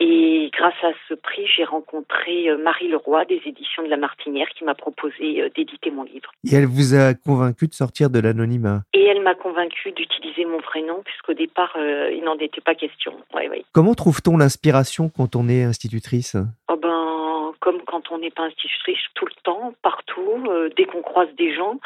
Et 0.00 0.50
grâce 0.52 0.74
à 0.82 0.92
ce 1.08 1.14
prix, 1.14 1.46
j'ai 1.56 1.64
rencontré 1.64 2.48
euh, 2.48 2.58
Marie 2.58 2.88
Leroy 2.88 3.24
des 3.26 3.40
éditions 3.46 3.82
de 3.82 3.88
La 3.88 3.96
Martinière 3.96 4.48
qui 4.56 4.64
m'a 4.64 4.74
proposé 4.74 5.40
euh, 5.40 5.48
d'éditer 5.54 5.90
mon 5.90 6.02
livre. 6.02 6.30
Et 6.44 6.54
elle 6.54 6.66
vous 6.66 6.94
a 6.94 7.14
convaincu 7.14 7.68
de 7.68 7.74
sortir 7.74 8.10
de 8.10 8.18
l'anonymat? 8.18 8.82
Et 8.92 9.04
elle 9.04 9.22
m'a 9.22 9.34
convaincu 9.34 9.92
d'utiliser 9.92 10.44
mon 10.44 10.58
prénom 10.58 11.02
puisqu'au 11.04 11.34
départ, 11.34 11.76
il 11.76 12.22
n'en 12.24 12.36
était 12.38 12.60
pas 12.60 12.74
question. 12.74 13.14
Ouais, 13.34 13.48
ouais. 13.48 13.64
Comment 13.72 13.94
trouve-t-on 13.94 14.36
l'inspiration 14.36 15.08
quand 15.08 15.36
on 15.36 15.48
est 15.48 15.62
institutrice? 15.62 16.36
Oh 16.68 16.76
ben, 16.76 17.52
comme 17.64 17.80
quand 17.86 18.10
on 18.10 18.18
n'est 18.18 18.30
pas 18.30 18.44
institutrice 18.44 18.98
tout 19.14 19.24
le 19.24 19.32
temps, 19.42 19.72
partout, 19.82 20.44
euh, 20.48 20.68
dès 20.76 20.84
qu'on 20.84 21.02
croise 21.02 21.28
des 21.38 21.54
gens. 21.54 21.80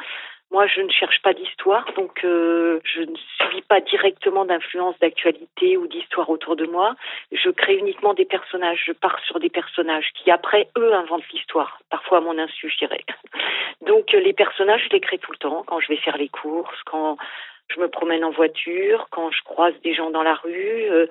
Moi, 0.50 0.66
je 0.66 0.80
ne 0.80 0.90
cherche 0.90 1.20
pas 1.22 1.34
d'histoire, 1.34 1.84
donc 1.94 2.24
euh, 2.24 2.80
je 2.82 3.02
ne 3.02 3.14
suis 3.16 3.60
pas 3.68 3.80
directement 3.80 4.46
d'influence 4.46 4.98
d'actualité 4.98 5.76
ou 5.76 5.86
d'histoire 5.86 6.30
autour 6.30 6.56
de 6.56 6.64
moi. 6.64 6.96
Je 7.32 7.50
crée 7.50 7.76
uniquement 7.76 8.14
des 8.14 8.24
personnages, 8.24 8.82
je 8.86 8.92
pars 8.92 9.18
sur 9.26 9.40
des 9.40 9.50
personnages 9.50 10.10
qui, 10.14 10.30
après, 10.30 10.68
eux, 10.78 10.94
inventent 10.94 11.28
l'histoire, 11.34 11.80
parfois 11.90 12.18
à 12.18 12.20
mon 12.22 12.38
insu, 12.38 12.70
je 12.70 12.78
dirais. 12.78 13.04
Donc, 13.82 14.10
les 14.12 14.32
personnages, 14.32 14.84
je 14.86 14.90
les 14.90 15.00
crée 15.00 15.18
tout 15.18 15.32
le 15.32 15.38
temps, 15.38 15.64
quand 15.66 15.80
je 15.80 15.88
vais 15.88 15.96
faire 15.96 16.16
les 16.16 16.30
courses, 16.30 16.82
quand 16.86 17.18
je 17.68 17.80
me 17.80 17.88
promène 17.88 18.24
en 18.24 18.30
voiture, 18.30 19.08
quand 19.10 19.30
je 19.30 19.42
croise 19.44 19.74
des 19.84 19.94
gens 19.94 20.10
dans 20.10 20.22
la 20.22 20.34
rue. 20.34 20.90
Euh, 20.90 21.06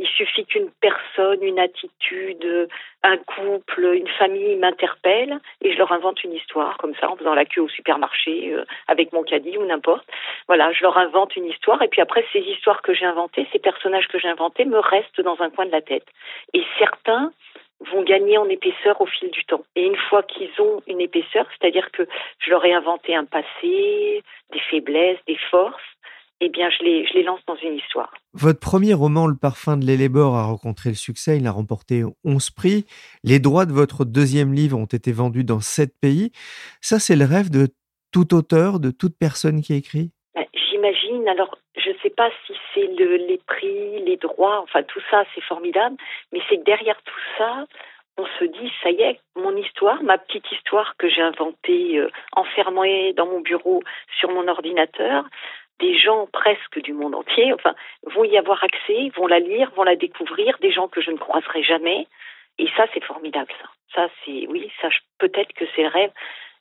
il 0.00 0.08
suffit 0.08 0.46
qu'une 0.46 0.70
personne, 0.80 1.42
une 1.42 1.58
attitude, 1.58 2.68
un 3.02 3.18
couple, 3.18 3.84
une 3.94 4.08
famille 4.08 4.56
m'interpelle 4.56 5.38
et 5.60 5.72
je 5.72 5.78
leur 5.78 5.92
invente 5.92 6.24
une 6.24 6.32
histoire 6.32 6.78
comme 6.78 6.94
ça 6.94 7.10
en 7.10 7.16
faisant 7.16 7.34
la 7.34 7.44
queue 7.44 7.60
au 7.60 7.68
supermarché 7.68 8.54
euh, 8.54 8.64
avec 8.88 9.12
mon 9.12 9.22
caddie 9.22 9.58
ou 9.58 9.66
n'importe. 9.66 10.06
Voilà, 10.46 10.72
je 10.72 10.82
leur 10.82 10.96
invente 10.96 11.36
une 11.36 11.44
histoire 11.44 11.82
et 11.82 11.88
puis 11.88 12.00
après 12.00 12.24
ces 12.32 12.40
histoires 12.40 12.80
que 12.80 12.94
j'ai 12.94 13.04
inventées, 13.04 13.46
ces 13.52 13.58
personnages 13.58 14.08
que 14.08 14.18
j'ai 14.18 14.28
inventés 14.28 14.64
me 14.64 14.78
restent 14.78 15.20
dans 15.20 15.38
un 15.42 15.50
coin 15.50 15.66
de 15.66 15.72
la 15.72 15.82
tête. 15.82 16.06
Et 16.54 16.64
certains 16.78 17.30
vont 17.92 18.02
gagner 18.02 18.38
en 18.38 18.48
épaisseur 18.48 18.98
au 19.02 19.06
fil 19.06 19.30
du 19.30 19.44
temps. 19.44 19.64
Et 19.76 19.84
une 19.84 19.96
fois 19.96 20.22
qu'ils 20.22 20.50
ont 20.60 20.82
une 20.86 21.00
épaisseur, 21.02 21.46
c'est-à-dire 21.50 21.90
que 21.90 22.06
je 22.38 22.50
leur 22.50 22.64
ai 22.64 22.72
inventé 22.72 23.14
un 23.14 23.26
passé, 23.26 24.22
des 24.52 24.60
faiblesses, 24.70 25.18
des 25.26 25.38
forces, 25.50 25.80
eh 26.40 26.48
bien, 26.48 26.70
je 26.70 26.82
les, 26.84 27.06
je 27.06 27.14
les 27.14 27.22
lance 27.22 27.40
dans 27.46 27.56
une 27.56 27.74
histoire. 27.74 28.12
Votre 28.32 28.60
premier 28.60 28.94
roman, 28.94 29.26
Le 29.26 29.36
parfum 29.36 29.76
de 29.76 29.84
l'élébore, 29.84 30.36
a 30.36 30.44
rencontré 30.44 30.88
le 30.88 30.94
succès. 30.94 31.36
Il 31.36 31.46
a 31.46 31.52
remporté 31.52 32.02
11 32.24 32.50
prix. 32.50 32.86
Les 33.24 33.38
droits 33.38 33.66
de 33.66 33.72
votre 33.72 34.04
deuxième 34.04 34.54
livre 34.54 34.78
ont 34.78 34.86
été 34.86 35.12
vendus 35.12 35.44
dans 35.44 35.60
7 35.60 35.90
pays. 36.00 36.32
Ça, 36.80 36.98
c'est 36.98 37.16
le 37.16 37.24
rêve 37.24 37.50
de 37.50 37.68
tout 38.12 38.34
auteur, 38.34 38.80
de 38.80 38.90
toute 38.90 39.16
personne 39.18 39.60
qui 39.60 39.74
écrit? 39.74 40.10
Ben, 40.34 40.46
J'imagine. 40.70 41.28
Alors, 41.28 41.58
je 41.76 41.90
ne 41.90 41.94
sais 42.02 42.10
pas 42.10 42.30
si 42.46 42.54
c'est 42.74 42.86
le, 42.86 43.16
les 43.16 43.38
prix, 43.46 44.02
les 44.04 44.16
droits, 44.16 44.60
enfin, 44.62 44.82
tout 44.82 45.00
ça, 45.10 45.24
c'est 45.34 45.42
formidable. 45.42 45.96
Mais 46.32 46.40
c'est 46.48 46.58
que 46.58 46.64
derrière 46.64 47.00
tout 47.04 47.20
ça, 47.38 47.66
on 48.20 48.26
se 48.38 48.44
dit, 48.44 48.70
ça 48.82 48.90
y 48.90 49.00
est, 49.02 49.20
mon 49.36 49.56
histoire, 49.56 50.02
ma 50.02 50.18
petite 50.18 50.50
histoire 50.52 50.94
que 50.98 51.08
j'ai 51.08 51.22
inventée 51.22 51.98
euh, 51.98 52.10
enfermée 52.32 53.12
dans 53.14 53.26
mon 53.26 53.40
bureau 53.40 53.82
sur 54.18 54.30
mon 54.30 54.46
ordinateur, 54.48 55.24
des 55.80 55.98
gens 55.98 56.28
presque 56.32 56.80
du 56.82 56.92
monde 56.92 57.14
entier, 57.14 57.52
vont 58.14 58.24
y 58.24 58.36
avoir 58.36 58.62
accès, 58.62 59.10
vont 59.16 59.26
la 59.26 59.40
lire, 59.40 59.70
vont 59.76 59.82
la 59.82 59.96
découvrir, 59.96 60.56
des 60.60 60.72
gens 60.72 60.88
que 60.88 61.00
je 61.00 61.10
ne 61.10 61.16
croiserai 61.16 61.62
jamais. 61.62 62.06
Et 62.58 62.68
ça, 62.76 62.86
c'est 62.92 63.04
formidable, 63.04 63.50
ça. 63.60 63.68
Ça, 63.94 64.08
c'est, 64.24 64.46
oui, 64.48 64.70
ça, 64.80 64.88
peut-être 65.18 65.52
que 65.54 65.64
c'est 65.74 65.82
le 65.82 65.88
rêve. 65.88 66.10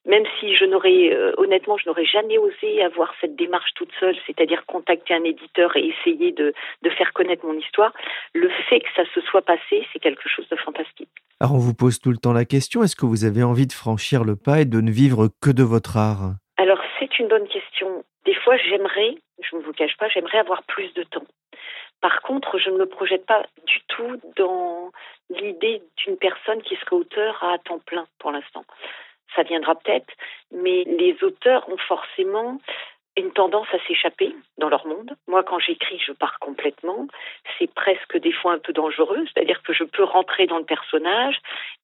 Même 0.06 0.24
si 0.40 0.56
je 0.56 0.64
n'aurais, 0.64 1.14
euh, 1.14 1.34
honnêtement, 1.38 1.78
je 1.78 1.88
n'aurais 1.88 2.06
jamais 2.06 2.38
osé 2.38 2.82
avoir 2.82 3.14
cette 3.20 3.36
démarche 3.36 3.72
toute 3.76 3.92
seule, 4.00 4.16
c'est-à-dire 4.26 4.66
contacter 4.66 5.14
un 5.14 5.24
éditeur 5.26 5.76
et 5.76 5.86
essayer 5.88 6.32
de, 6.32 6.54
de 6.82 6.90
faire 6.90 7.12
connaître 7.12 7.46
mon 7.46 7.54
histoire, 7.54 7.92
le 8.34 8.50
fait 8.70 8.80
que 8.80 8.88
ça 8.96 9.04
se 9.14 9.20
soit 9.22 9.42
passé, 9.42 9.86
c'est 9.92 10.00
quelque 10.00 10.28
chose 10.30 10.48
de 10.48 10.56
fantastique. 10.56 11.10
Alors, 11.42 11.56
on 11.56 11.60
vous 11.60 11.74
pose 11.74 12.00
tout 12.00 12.12
le 12.12 12.18
temps 12.18 12.34
la 12.34 12.46
question, 12.46 12.82
est-ce 12.82 12.96
que 12.96 13.06
vous 13.06 13.26
avez 13.26 13.44
envie 13.44 13.68
de 13.68 13.74
franchir 13.74 14.24
le 14.24 14.38
pas 14.38 14.62
et 14.62 14.66
de 14.66 14.80
ne 14.80 14.90
vivre 14.90 15.28
que 15.42 15.52
de 15.52 15.64
votre 15.64 15.98
art? 15.98 16.36
C'est 17.10 17.20
une 17.20 17.30
bonne 17.30 17.48
question. 17.48 18.04
Des 18.26 18.36
fois, 18.36 18.58
j'aimerais, 18.58 19.16
je 19.42 19.56
ne 19.56 19.62
vous 19.62 19.74
cache 19.74 19.98
pas, 19.98 20.10
j'aimerais 20.10 20.40
avoir 20.40 20.64
plus 20.64 20.94
de 20.94 21.04
temps. 21.04 21.26
Par 22.02 22.22
contre, 22.22 22.58
je 22.58 22.70
ne 22.70 22.78
me 22.78 22.86
projette 22.86 23.26
pas 23.26 23.44
du 23.66 23.82
tout 23.88 24.20
dans 24.38 24.92
l'idée 25.30 25.82
d'une 25.98 26.18
personne 26.18 26.62
qui 26.62 26.76
serait 26.76 26.96
auteur 26.96 27.44
à 27.44 27.58
temps 27.60 27.80
plein 27.80 28.08
pour 28.20 28.32
l'instant. 28.32 28.64
Ça 29.36 29.44
viendra 29.44 29.76
peut-être, 29.76 30.12
mais 30.52 30.84
les 30.86 31.18
auteurs 31.24 31.68
ont 31.70 31.78
forcément 31.78 32.60
une 33.20 33.32
tendance 33.32 33.68
à 33.74 33.80
s'échapper 33.88 34.36
dans 34.58 34.70
leur 34.70 34.86
monde. 34.88 35.16
Moi, 35.28 35.44
quand 35.44 35.60
j'écris, 35.60 36.00
je 36.06 36.12
pars 36.12 36.40
complètement. 36.40 37.08
C'est 37.58 37.74
presque 37.74 38.18
des 38.18 38.32
fois 38.32 38.54
un 38.54 38.60
peu 38.60 38.74
dangereux, 38.74 39.26
c'est-à-dire 39.34 39.62
que 39.64 39.74
je 39.74 39.84
peux 39.84 40.04
rentrer 40.04 40.48
dans 40.48 40.58
le 40.58 40.66
personnage 40.66 41.38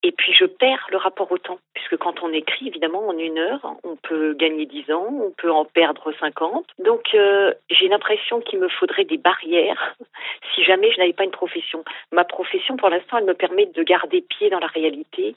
et 0.03 0.11
puis 0.11 0.33
je 0.33 0.45
perds 0.45 0.87
le 0.91 0.97
rapport 0.97 1.31
au 1.31 1.37
temps. 1.37 1.59
Puisque 1.73 1.97
quand 1.97 2.23
on 2.23 2.31
écrit, 2.31 2.67
évidemment, 2.67 3.07
en 3.07 3.17
une 3.17 3.37
heure, 3.37 3.75
on 3.83 3.95
peut 3.95 4.33
gagner 4.33 4.65
dix 4.65 4.89
ans, 4.91 5.07
on 5.09 5.31
peut 5.31 5.51
en 5.51 5.65
perdre 5.65 6.11
cinquante. 6.19 6.67
Donc, 6.79 7.13
euh, 7.13 7.53
j'ai 7.69 7.87
l'impression 7.87 8.41
qu'il 8.41 8.59
me 8.59 8.69
faudrait 8.69 9.05
des 9.05 9.17
barrières 9.17 9.95
si 10.55 10.63
jamais 10.63 10.91
je 10.91 10.99
n'avais 10.99 11.13
pas 11.13 11.23
une 11.23 11.31
profession. 11.31 11.83
Ma 12.11 12.23
profession, 12.23 12.77
pour 12.77 12.89
l'instant, 12.89 13.17
elle 13.17 13.25
me 13.25 13.33
permet 13.33 13.65
de 13.65 13.83
garder 13.83 14.21
pied 14.21 14.49
dans 14.49 14.59
la 14.59 14.67
réalité, 14.67 15.35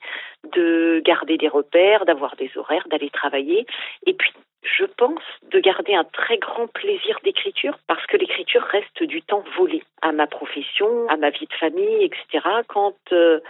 de 0.52 1.00
garder 1.04 1.36
des 1.36 1.48
repères, 1.48 2.04
d'avoir 2.04 2.36
des 2.36 2.50
horaires, 2.56 2.86
d'aller 2.88 3.10
travailler. 3.10 3.66
Et 4.06 4.14
puis, 4.14 4.32
je 4.62 4.84
pense, 4.84 5.22
de 5.50 5.60
garder 5.60 5.94
un 5.94 6.04
très 6.04 6.38
grand 6.38 6.66
plaisir 6.66 7.18
d'écriture 7.24 7.78
parce 7.86 8.04
que 8.06 8.16
l'écriture 8.16 8.62
reste 8.62 9.02
du 9.02 9.22
temps 9.22 9.44
volé 9.56 9.82
à 10.02 10.12
ma 10.12 10.26
profession, 10.26 11.08
à 11.08 11.16
ma 11.16 11.30
vie 11.30 11.46
de 11.46 11.54
famille, 11.54 12.04
etc. 12.04 12.46
Quand 12.66 12.96
euh, 13.12 13.40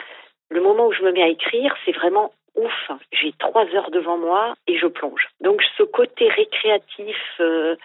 le 0.50 0.60
moment 0.60 0.86
où 0.86 0.92
je 0.92 1.02
me 1.02 1.12
mets 1.12 1.22
à 1.22 1.28
écrire, 1.28 1.74
c'est 1.84 1.92
vraiment 1.92 2.32
ouf. 2.56 2.90
J'ai 3.12 3.32
trois 3.38 3.64
heures 3.74 3.90
devant 3.90 4.18
moi 4.18 4.54
et 4.66 4.76
je 4.78 4.86
plonge. 4.86 5.28
Donc 5.40 5.62
ce 5.76 5.82
côté 5.82 6.28
récréatif, 6.28 7.16
euh, 7.40 7.76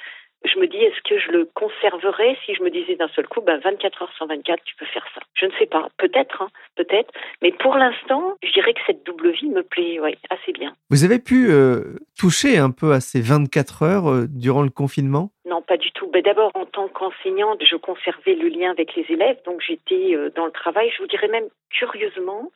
je 0.45 0.59
me 0.59 0.67
dis, 0.67 0.77
est-ce 0.77 1.01
que 1.07 1.19
je 1.19 1.31
le 1.31 1.49
conserverais 1.53 2.37
si 2.45 2.53
je 2.53 2.63
me 2.63 2.69
disais 2.69 2.95
d'un 2.95 3.07
seul 3.09 3.27
coup, 3.27 3.41
ben 3.41 3.59
24 3.59 4.01
heures 4.01 4.13
sur 4.15 4.27
24, 4.27 4.63
tu 4.63 4.75
peux 4.75 4.85
faire 4.85 5.05
ça 5.15 5.21
Je 5.35 5.45
ne 5.45 5.51
sais 5.59 5.65
pas, 5.65 5.89
peut-être, 5.97 6.41
hein, 6.41 6.49
peut-être. 6.75 7.11
Mais 7.41 7.51
pour 7.51 7.75
l'instant, 7.75 8.35
je 8.43 8.51
dirais 8.51 8.73
que 8.73 8.81
cette 8.85 9.05
double 9.05 9.31
vie 9.31 9.49
me 9.49 9.63
plaît 9.63 9.99
ouais, 9.99 10.17
assez 10.29 10.51
bien. 10.51 10.73
Vous 10.89 11.03
avez 11.03 11.19
pu 11.19 11.49
euh, 11.49 11.97
toucher 12.17 12.57
un 12.57 12.71
peu 12.71 12.91
à 12.93 12.99
ces 12.99 13.21
24 13.21 13.83
heures 13.83 14.09
euh, 14.09 14.25
durant 14.27 14.63
le 14.63 14.69
confinement? 14.69 15.31
Non, 15.45 15.61
pas 15.61 15.77
du 15.77 15.91
tout. 15.91 16.09
Ben, 16.11 16.21
D'abord, 16.21 16.51
en 16.55 16.65
tant 16.65 16.87
qu'enseignante, 16.87 17.63
je 17.63 17.75
conservais 17.75 18.35
le 18.35 18.47
lien 18.47 18.71
avec 18.71 18.95
les 18.95 19.05
élèves, 19.09 19.37
donc 19.45 19.61
j'étais 19.65 20.15
euh, 20.15 20.29
dans 20.35 20.45
le 20.45 20.51
travail. 20.51 20.89
Je 20.95 21.01
vous 21.01 21.07
dirais 21.07 21.27
même 21.27 21.47
curieusement, 21.69 22.51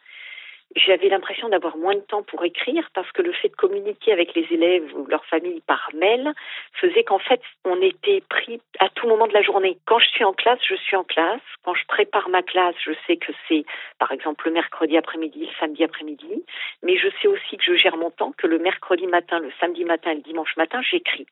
j'avais 0.75 1.09
l'impression 1.09 1.49
d'avoir 1.49 1.77
moins 1.77 1.95
de 1.95 2.01
temps 2.01 2.23
pour 2.23 2.43
écrire 2.43 2.89
parce 2.93 3.11
que 3.11 3.21
le 3.21 3.31
fait 3.31 3.49
de 3.49 3.55
communiquer 3.55 4.11
avec 4.11 4.35
les 4.35 4.45
élèves 4.51 4.93
ou 4.95 5.05
leur 5.05 5.25
famille 5.25 5.61
par 5.61 5.89
mail 5.93 6.33
faisait 6.73 7.03
qu'en 7.03 7.19
fait, 7.19 7.41
on 7.65 7.81
était 7.81 8.21
pris 8.29 8.61
à 8.79 8.89
tout 8.89 9.07
moment 9.07 9.27
de 9.27 9.33
la 9.33 9.41
journée. 9.41 9.77
Quand 9.85 9.99
je 9.99 10.07
suis 10.07 10.23
en 10.23 10.33
classe, 10.33 10.59
je 10.67 10.75
suis 10.75 10.95
en 10.95 11.03
classe. 11.03 11.41
Quand 11.63 11.73
je 11.73 11.85
prépare 11.87 12.29
ma 12.29 12.43
classe, 12.43 12.75
je 12.85 12.91
sais 13.05 13.17
que 13.17 13.31
c'est, 13.47 13.65
par 13.99 14.11
exemple, 14.11 14.45
le 14.47 14.53
mercredi 14.53 14.97
après-midi, 14.97 15.45
le 15.45 15.53
samedi 15.59 15.83
après-midi. 15.83 16.43
Mais 16.83 16.97
je 16.97 17.07
sais 17.21 17.27
aussi 17.27 17.57
que 17.57 17.63
je 17.63 17.75
gère 17.75 17.97
mon 17.97 18.11
temps, 18.11 18.33
que 18.37 18.47
le 18.47 18.59
mercredi 18.59 19.07
matin, 19.07 19.39
le 19.39 19.51
samedi 19.59 19.83
matin 19.83 20.13
le 20.13 20.21
dimanche 20.21 20.55
matin, 20.57 20.81
j'écris. 20.81 21.27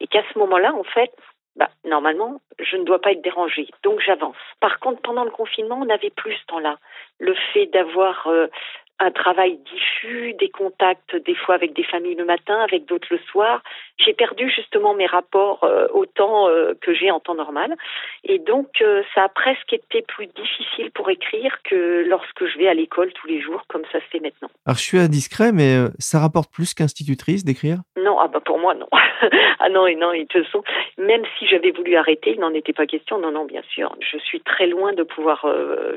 Et 0.00 0.06
qu'à 0.06 0.22
ce 0.32 0.38
moment-là, 0.38 0.74
en 0.74 0.84
fait, 0.84 1.12
bah, 1.58 1.68
normalement, 1.84 2.40
je 2.60 2.76
ne 2.76 2.84
dois 2.84 3.00
pas 3.00 3.12
être 3.12 3.22
dérangée, 3.22 3.66
donc 3.82 4.00
j'avance. 4.00 4.36
Par 4.60 4.78
contre, 4.78 5.02
pendant 5.02 5.24
le 5.24 5.30
confinement, 5.30 5.80
on 5.82 5.86
n'avait 5.86 6.10
plus 6.10 6.34
ce 6.34 6.46
temps-là. 6.46 6.78
Le 7.18 7.34
fait 7.52 7.66
d'avoir 7.66 8.28
euh, 8.28 8.46
un 9.00 9.10
travail 9.10 9.58
diffus, 9.58 10.34
des 10.34 10.48
contacts 10.48 11.14
des 11.14 11.34
fois 11.34 11.54
avec 11.54 11.72
des 11.72 11.84
familles 11.84 12.16
le 12.16 12.24
matin, 12.24 12.58
avec 12.60 12.84
d'autres 12.86 13.06
le 13.10 13.18
soir. 13.30 13.62
J'ai 14.04 14.12
perdu 14.12 14.50
justement 14.50 14.94
mes 14.94 15.06
rapports 15.06 15.62
euh, 15.62 15.86
au 15.92 16.06
temps 16.06 16.48
euh, 16.48 16.74
que 16.80 16.94
j'ai 16.94 17.10
en 17.10 17.20
temps 17.20 17.34
normal. 17.34 17.76
Et 18.24 18.38
donc, 18.38 18.68
euh, 18.80 19.02
ça 19.14 19.24
a 19.24 19.28
presque 19.28 19.72
été 19.72 20.02
plus 20.02 20.26
difficile 20.26 20.90
pour 20.92 21.10
écrire 21.10 21.58
que 21.62 22.04
lorsque 22.08 22.46
je 22.46 22.58
vais 22.58 22.68
à 22.68 22.74
l'école 22.74 23.12
tous 23.12 23.28
les 23.28 23.40
jours, 23.40 23.62
comme 23.68 23.82
ça 23.92 24.00
se 24.00 24.06
fait 24.06 24.20
maintenant. 24.20 24.50
Alors, 24.66 24.76
je 24.76 24.82
suis 24.82 24.98
indiscret, 24.98 25.52
mais 25.52 25.76
ça 25.98 26.18
rapporte 26.18 26.52
plus 26.52 26.74
qu'institutrice 26.74 27.44
d'écrire? 27.44 27.78
Non, 27.96 28.18
ah 28.18 28.28
bah 28.28 28.40
pour 28.44 28.58
moi, 28.58 28.74
non. 28.74 28.88
ah 29.60 29.68
non, 29.68 29.86
et 29.86 29.94
non, 29.94 30.12
ils 30.12 30.26
te 30.26 30.42
sont. 30.44 30.62
Même 30.98 31.22
si 31.38 31.46
j'avais 31.46 31.70
voulu 31.70 31.94
arrêter, 31.96 32.32
il 32.32 32.40
n'en 32.40 32.54
était 32.54 32.72
pas 32.72 32.86
question. 32.86 33.18
Non, 33.18 33.30
non, 33.30 33.44
bien 33.44 33.62
sûr. 33.70 33.94
Je 34.00 34.18
suis 34.18 34.40
très 34.40 34.66
loin 34.66 34.92
de 34.92 35.02
pouvoir 35.04 35.46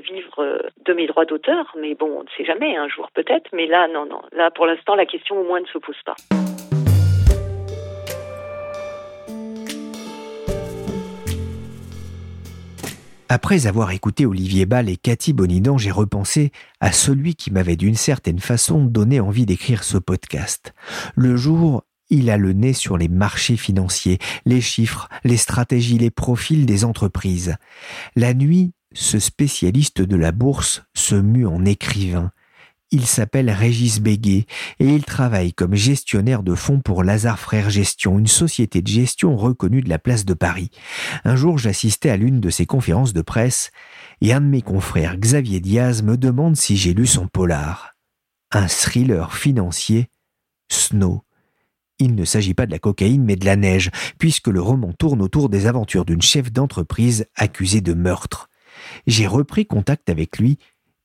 vivre 0.04 0.62
de 0.86 0.94
mes 0.94 1.08
droits 1.08 1.26
d'auteur, 1.26 1.74
mais 1.78 1.96
bon, 1.96 2.20
on 2.20 2.24
ne 2.24 2.30
sait 2.38 2.46
jamais. 2.46 2.76
Un 2.78 2.90
jour 2.94 3.10
peut-être, 3.14 3.50
mais 3.54 3.68
là, 3.68 3.88
non, 3.88 4.06
non. 4.06 4.22
Là, 4.32 4.52
pour 4.52 4.66
l'instant, 4.66 4.96
la 4.96 5.06
question 5.06 5.40
au 5.40 5.44
moins 5.44 5.60
ne 5.60 5.66
se 5.66 5.78
pose 5.78 5.96
pas. 6.06 6.16
Après 13.34 13.66
avoir 13.66 13.92
écouté 13.92 14.26
Olivier 14.26 14.66
Ball 14.66 14.90
et 14.90 14.98
Cathy 14.98 15.32
Bonidan, 15.32 15.78
j'ai 15.78 15.90
repensé 15.90 16.52
à 16.82 16.92
celui 16.92 17.36
qui 17.36 17.50
m'avait 17.50 17.78
d'une 17.78 17.96
certaine 17.96 18.40
façon 18.40 18.84
donné 18.84 19.22
envie 19.22 19.46
d'écrire 19.46 19.86
ce 19.86 19.98
podcast. 19.98 20.74
Le 21.16 21.38
jour, 21.38 21.86
il 22.10 22.30
a 22.30 22.36
le 22.36 22.52
nez 22.52 22.74
sur 22.74 22.98
les 22.98 23.08
marchés 23.08 23.56
financiers, 23.56 24.20
les 24.46 24.60
chiffres, 24.60 25.08
les 25.24 25.38
stratégies, 25.38 25.98
les 25.98 26.12
profils 26.12 26.66
des 26.66 26.84
entreprises. 26.84 27.56
La 28.18 28.34
nuit, 28.34 28.74
ce 28.92 29.18
spécialiste 29.18 30.02
de 30.02 30.18
la 30.18 30.34
bourse 30.34 30.84
se 30.94 31.16
mue 31.16 31.48
en 31.48 31.64
écrivain. 31.64 32.32
Il 32.94 33.06
s'appelle 33.06 33.50
Régis 33.50 34.02
Béguet 34.02 34.46
et 34.80 34.86
il 34.86 35.06
travaille 35.06 35.54
comme 35.54 35.76
gestionnaire 35.76 36.44
de 36.44 36.56
fonds 36.56 36.82
pour 36.82 37.06
Lazare 37.06 37.40
Frères 37.40 37.70
Gestion, 37.70 38.20
une 38.20 38.28
société 38.28 38.82
de 38.82 38.88
gestion 38.88 39.38
reconnue 39.38 39.82
de 39.82 39.88
la 39.88 39.98
place 39.98 40.26
de 40.26 40.34
Paris. 40.34 40.72
Un 41.24 41.38
jour, 41.38 41.58
j'assistais 41.58 42.10
à 42.10 42.18
l'une 42.18 42.42
de 42.42 42.50
ses 42.50 42.66
conférences 42.66 43.14
de 43.14 43.22
presse 43.22 43.72
et 44.20 44.34
un 44.34 44.42
de 44.42 44.46
mes 44.46 44.62
confrères, 44.62 45.18
Xavier 45.18 45.62
Diaz, 45.62 46.04
me 46.04 46.18
demande 46.18 46.58
si 46.58 46.76
j'ai 46.76 46.94
lu 46.94 47.08
son 47.08 47.28
polar. 47.28 47.96
Un 48.52 48.68
thriller 48.68 49.34
financier, 49.34 50.10
Snow. 50.70 51.24
Il 51.98 52.16
ne 52.16 52.26
s'agit 52.26 52.54
pas 52.54 52.66
de 52.66 52.72
la 52.72 52.80
cocaïne 52.80 53.24
mais 53.24 53.38
de 53.38 53.46
la 53.46 53.56
neige, 53.56 53.90
puisque 54.20 54.48
le 54.48 54.62
roman 54.62 54.92
tourne 54.92 55.22
autour 55.22 55.48
des 55.48 55.66
aventures 55.66 56.04
d'une 56.04 56.22
chef 56.22 56.52
d'entreprise 56.52 57.26
accusée 57.36 57.80
de 57.80 57.94
meurtre. 57.94 58.50
J'ai 59.08 59.28
repris 59.28 59.66
contact 59.66 60.10
avec 60.10 60.38
lui 60.40 60.58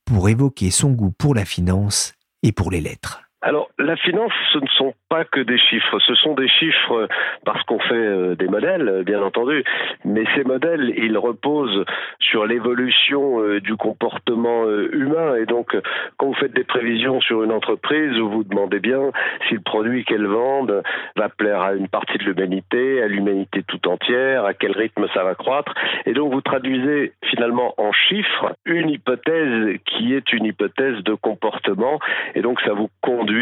pour 0.06 0.28
évoquer 0.28 0.70
son 0.70 0.92
goût 0.92 1.10
pour 1.10 1.34
la 1.34 1.44
finance 1.44 2.14
et 2.42 2.52
pour 2.52 2.70
les 2.70 2.80
lettres. 2.80 3.25
Alors, 3.46 3.70
la 3.78 3.94
finance, 3.94 4.32
ce 4.52 4.58
ne 4.58 4.66
sont 4.76 4.92
pas 5.08 5.24
que 5.24 5.38
des 5.38 5.56
chiffres. 5.56 6.00
Ce 6.00 6.16
sont 6.16 6.34
des 6.34 6.48
chiffres 6.48 7.06
parce 7.44 7.62
qu'on 7.62 7.78
fait 7.78 7.94
euh, 7.94 8.34
des 8.34 8.48
modèles, 8.48 9.04
bien 9.06 9.22
entendu. 9.22 9.62
Mais 10.04 10.24
ces 10.34 10.42
modèles, 10.42 10.92
ils 10.96 11.16
reposent 11.16 11.84
sur 12.18 12.44
l'évolution 12.44 13.40
euh, 13.40 13.60
du 13.60 13.76
comportement 13.76 14.64
euh, 14.64 14.88
humain. 14.92 15.36
Et 15.36 15.46
donc, 15.46 15.76
quand 16.16 16.26
vous 16.26 16.34
faites 16.34 16.54
des 16.54 16.64
prévisions 16.64 17.20
sur 17.20 17.44
une 17.44 17.52
entreprise, 17.52 18.18
vous 18.18 18.30
vous 18.30 18.42
demandez 18.42 18.80
bien 18.80 19.12
si 19.46 19.54
le 19.54 19.60
produit 19.60 20.04
qu'elle 20.04 20.26
vende 20.26 20.82
va 21.14 21.28
plaire 21.28 21.60
à 21.60 21.74
une 21.74 21.86
partie 21.86 22.18
de 22.18 22.24
l'humanité, 22.24 23.00
à 23.00 23.06
l'humanité 23.06 23.62
tout 23.62 23.86
entière, 23.86 24.44
à 24.44 24.54
quel 24.54 24.72
rythme 24.72 25.06
ça 25.14 25.22
va 25.22 25.36
croître. 25.36 25.72
Et 26.04 26.14
donc, 26.14 26.32
vous 26.32 26.40
traduisez 26.40 27.12
finalement 27.22 27.74
en 27.76 27.92
chiffres 27.92 28.56
une 28.64 28.90
hypothèse 28.90 29.78
qui 29.84 30.14
est 30.14 30.32
une 30.32 30.46
hypothèse 30.46 31.04
de 31.04 31.14
comportement. 31.14 32.00
Et 32.34 32.42
donc, 32.42 32.60
ça 32.62 32.72
vous 32.72 32.90
conduit 33.02 33.35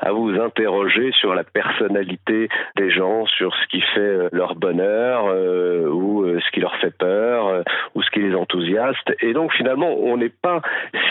à 0.00 0.12
vous 0.12 0.30
interroger 0.40 1.12
sur 1.12 1.34
la 1.34 1.44
personnalité 1.44 2.48
des 2.76 2.90
gens, 2.90 3.26
sur 3.26 3.54
ce 3.54 3.66
qui 3.68 3.80
fait 3.80 4.00
euh, 4.00 4.28
leur 4.32 4.54
bonheur 4.54 5.26
euh, 5.28 5.88
ou 5.88 6.24
euh, 6.24 6.40
ce 6.44 6.50
qui 6.50 6.60
leur 6.60 6.76
fait 6.76 6.96
peur 6.96 7.62
ou 7.94 8.02
ce 8.02 8.10
qui 8.10 8.20
les 8.20 8.34
enthousiaste. 8.34 9.14
Et 9.20 9.32
donc 9.32 9.52
finalement, 9.52 9.94
on 9.98 10.16
n'est 10.16 10.28
pas 10.28 10.60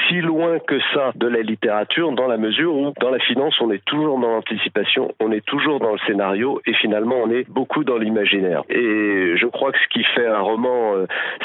si 0.07 0.21
loin 0.21 0.59
que 0.59 0.79
ça 0.93 1.11
de 1.15 1.27
la 1.27 1.41
littérature 1.41 2.11
dans 2.11 2.27
la 2.27 2.37
mesure 2.37 2.75
où 2.75 2.93
dans 2.99 3.09
la 3.09 3.19
finance, 3.19 3.59
on 3.61 3.71
est 3.71 3.83
toujours 3.85 4.19
dans 4.19 4.29
l'anticipation, 4.29 5.13
on 5.19 5.31
est 5.31 5.45
toujours 5.45 5.79
dans 5.79 5.93
le 5.93 5.99
scénario 6.07 6.61
et 6.65 6.73
finalement, 6.73 7.15
on 7.23 7.29
est 7.29 7.49
beaucoup 7.49 7.83
dans 7.83 7.97
l'imaginaire. 7.97 8.63
Et 8.69 9.35
je 9.37 9.47
crois 9.47 9.71
que 9.71 9.79
ce 9.79 9.87
qui 9.89 10.03
fait 10.03 10.27
un 10.27 10.39
roman, 10.39 10.93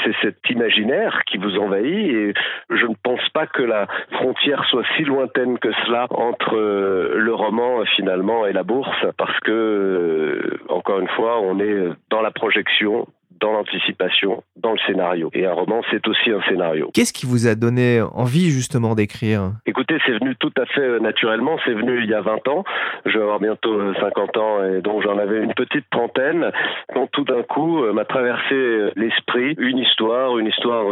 c'est 0.03 0.15
cet 0.21 0.37
imaginaire 0.49 1.21
qui 1.25 1.37
vous 1.37 1.57
envahit 1.57 2.13
et 2.13 2.33
je 2.69 2.85
ne 2.85 2.95
pense 3.03 3.27
pas 3.33 3.47
que 3.47 3.63
la 3.63 3.87
frontière 4.11 4.63
soit 4.65 4.83
si 4.95 5.03
lointaine 5.03 5.57
que 5.59 5.71
cela 5.85 6.07
entre 6.11 6.55
euh, 6.69 7.17
le 7.17 7.33
roman 7.33 7.83
finalement 7.95 8.45
et 8.45 8.53
la 8.53 8.63
bourse 8.63 9.05
parce 9.17 9.39
que 9.41 9.51
euh, 9.51 10.59
encore 10.69 10.99
une 10.99 11.07
fois 11.09 11.39
on 11.41 11.59
est 11.59 11.89
dans 12.09 12.21
la 12.21 12.31
projection 12.31 13.07
dans 13.39 13.51
l'anticipation, 13.51 14.43
dans 14.55 14.71
le 14.71 14.79
scénario. 14.87 15.29
Et 15.33 15.45
un 15.45 15.53
roman, 15.53 15.81
c'est 15.91 16.05
aussi 16.07 16.31
un 16.31 16.41
scénario. 16.49 16.91
Qu'est-ce 16.93 17.13
qui 17.13 17.25
vous 17.25 17.47
a 17.47 17.55
donné 17.55 18.01
envie 18.01 18.49
justement 18.49 18.95
d'écrire? 18.95 19.51
Écoutez, 19.65 19.97
c'est 20.05 20.17
venu 20.17 20.35
tout 20.35 20.51
à 20.57 20.65
fait 20.65 20.81
euh, 20.81 20.99
naturellement. 20.99 21.57
C'est 21.65 21.73
venu 21.73 22.01
il 22.03 22.09
y 22.09 22.13
a 22.13 22.21
20 22.21 22.47
ans. 22.47 22.63
Je 23.05 23.17
vais 23.17 23.23
avoir 23.23 23.39
bientôt 23.39 23.93
50 23.93 24.37
euh, 24.37 24.39
ans 24.39 24.63
et 24.65 24.81
donc 24.81 25.03
j'en 25.03 25.17
avais 25.17 25.43
une 25.43 25.53
petite 25.53 25.89
trentaine. 25.89 26.51
Quand 26.93 27.07
tout 27.11 27.23
d'un 27.23 27.43
coup 27.43 27.83
euh, 27.83 27.93
m'a 27.93 28.05
traversé 28.05 28.91
l'esprit 28.95 29.55
une 29.57 29.77
histoire, 29.77 30.37
une 30.37 30.47
histoire 30.47 30.85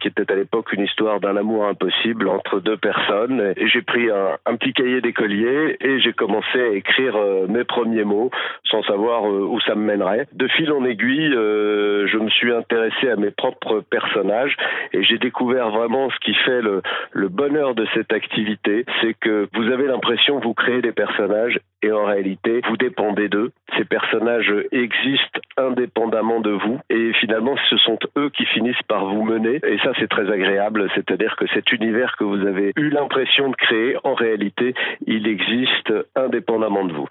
qui 0.00 0.08
était 0.08 0.30
à 0.30 0.36
l'époque 0.36 0.72
une 0.72 0.84
histoire 0.84 1.20
d'un 1.20 1.36
amour 1.36 1.66
impossible 1.66 2.28
entre 2.28 2.60
deux 2.60 2.76
personnes. 2.76 3.54
Et 3.56 3.68
j'ai 3.68 3.82
pris 3.82 4.10
un, 4.10 4.36
un, 4.46 4.56
petit 4.56 4.72
cahier 4.72 5.00
d'écolier 5.00 5.76
et 5.80 6.00
j'ai 6.00 6.12
commencé 6.12 6.60
à 6.60 6.68
écrire 6.68 7.16
mes 7.48 7.64
premiers 7.64 8.04
mots 8.04 8.30
sans 8.64 8.82
savoir 8.82 9.24
où 9.24 9.58
ça 9.60 9.74
me 9.74 9.84
mènerait. 9.84 10.26
De 10.32 10.48
fil 10.48 10.72
en 10.72 10.84
aiguille, 10.84 11.34
euh, 11.64 12.06
je 12.06 12.18
me 12.18 12.28
suis 12.30 12.52
intéressé 12.52 13.08
à 13.08 13.16
mes 13.16 13.30
propres 13.30 13.80
personnages 13.80 14.56
et 14.92 15.02
j'ai 15.02 15.18
découvert 15.18 15.70
vraiment 15.70 16.10
ce 16.10 16.18
qui 16.20 16.34
fait 16.34 16.60
le, 16.60 16.82
bonheur 17.28 17.74
de 17.74 17.86
cette 17.94 18.12
activité, 18.12 18.84
c'est 19.00 19.14
que 19.14 19.48
vous 19.54 19.72
avez 19.72 19.86
l'impression 19.86 20.38
vous 20.38 20.54
créez 20.54 20.82
des 20.82 20.92
personnages 20.92 21.58
et 21.82 21.90
en 21.90 22.04
réalité, 22.04 22.60
vous 22.68 22.76
dépendez 22.76 23.28
d'eux. 23.28 23.50
Ces 23.76 23.84
personnages 23.84 24.52
existent 24.72 25.40
indépendamment 25.56 26.40
de 26.40 26.50
vous 26.50 26.78
et 26.90 27.12
finalement, 27.14 27.56
ce 27.68 27.76
sont 27.78 27.98
eux 28.16 28.30
qui 28.30 28.44
finissent 28.46 28.82
par 28.88 29.06
vous 29.06 29.22
mener 29.22 29.60
et 29.66 29.78
ça, 29.78 29.92
c'est 29.98 30.08
très 30.08 30.30
agréable. 30.30 30.88
C'est-à-dire 30.94 31.36
que 31.36 31.46
cet 31.54 31.72
univers 31.72 32.16
que 32.16 32.24
vous 32.24 32.46
avez 32.46 32.72
eu 32.76 32.88
l'impression 32.90 33.50
de 33.50 33.56
créer, 33.56 33.96
en 34.04 34.14
réalité, 34.14 34.74
il 35.06 35.26
existe 35.26 35.92
indépendamment 36.14 36.84
de 36.84 36.92
vous. 36.92 37.06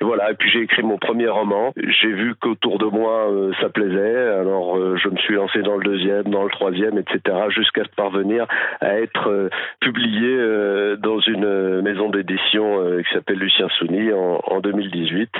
Voilà. 0.00 0.30
Et 0.30 0.34
puis 0.34 0.50
j'ai 0.50 0.60
écrit 0.60 0.82
mon 0.82 0.98
premier 0.98 1.28
roman. 1.28 1.72
J'ai 1.76 2.12
vu 2.12 2.34
qu'autour 2.34 2.78
de 2.78 2.86
moi, 2.86 3.30
euh, 3.30 3.52
ça 3.60 3.68
plaisait. 3.68 3.97
Alors 4.00 4.76
euh, 4.76 4.96
je 4.96 5.08
me 5.08 5.16
suis 5.16 5.34
lancé 5.34 5.62
dans 5.62 5.76
le 5.76 5.84
deuxième, 5.84 6.24
dans 6.24 6.44
le 6.44 6.50
troisième, 6.50 6.98
etc., 6.98 7.20
jusqu'à 7.50 7.82
parvenir 7.96 8.46
à 8.80 9.00
être 9.00 9.28
euh, 9.28 9.48
publié 9.80 10.36
dans 10.98 11.20
une 11.20 11.82
maison 11.82 12.10
d'édition 12.10 12.80
qui 12.98 13.14
s'appelle 13.14 13.38
Lucien 13.38 13.68
Souni 13.78 14.12
en, 14.12 14.60
2018. 14.60 15.30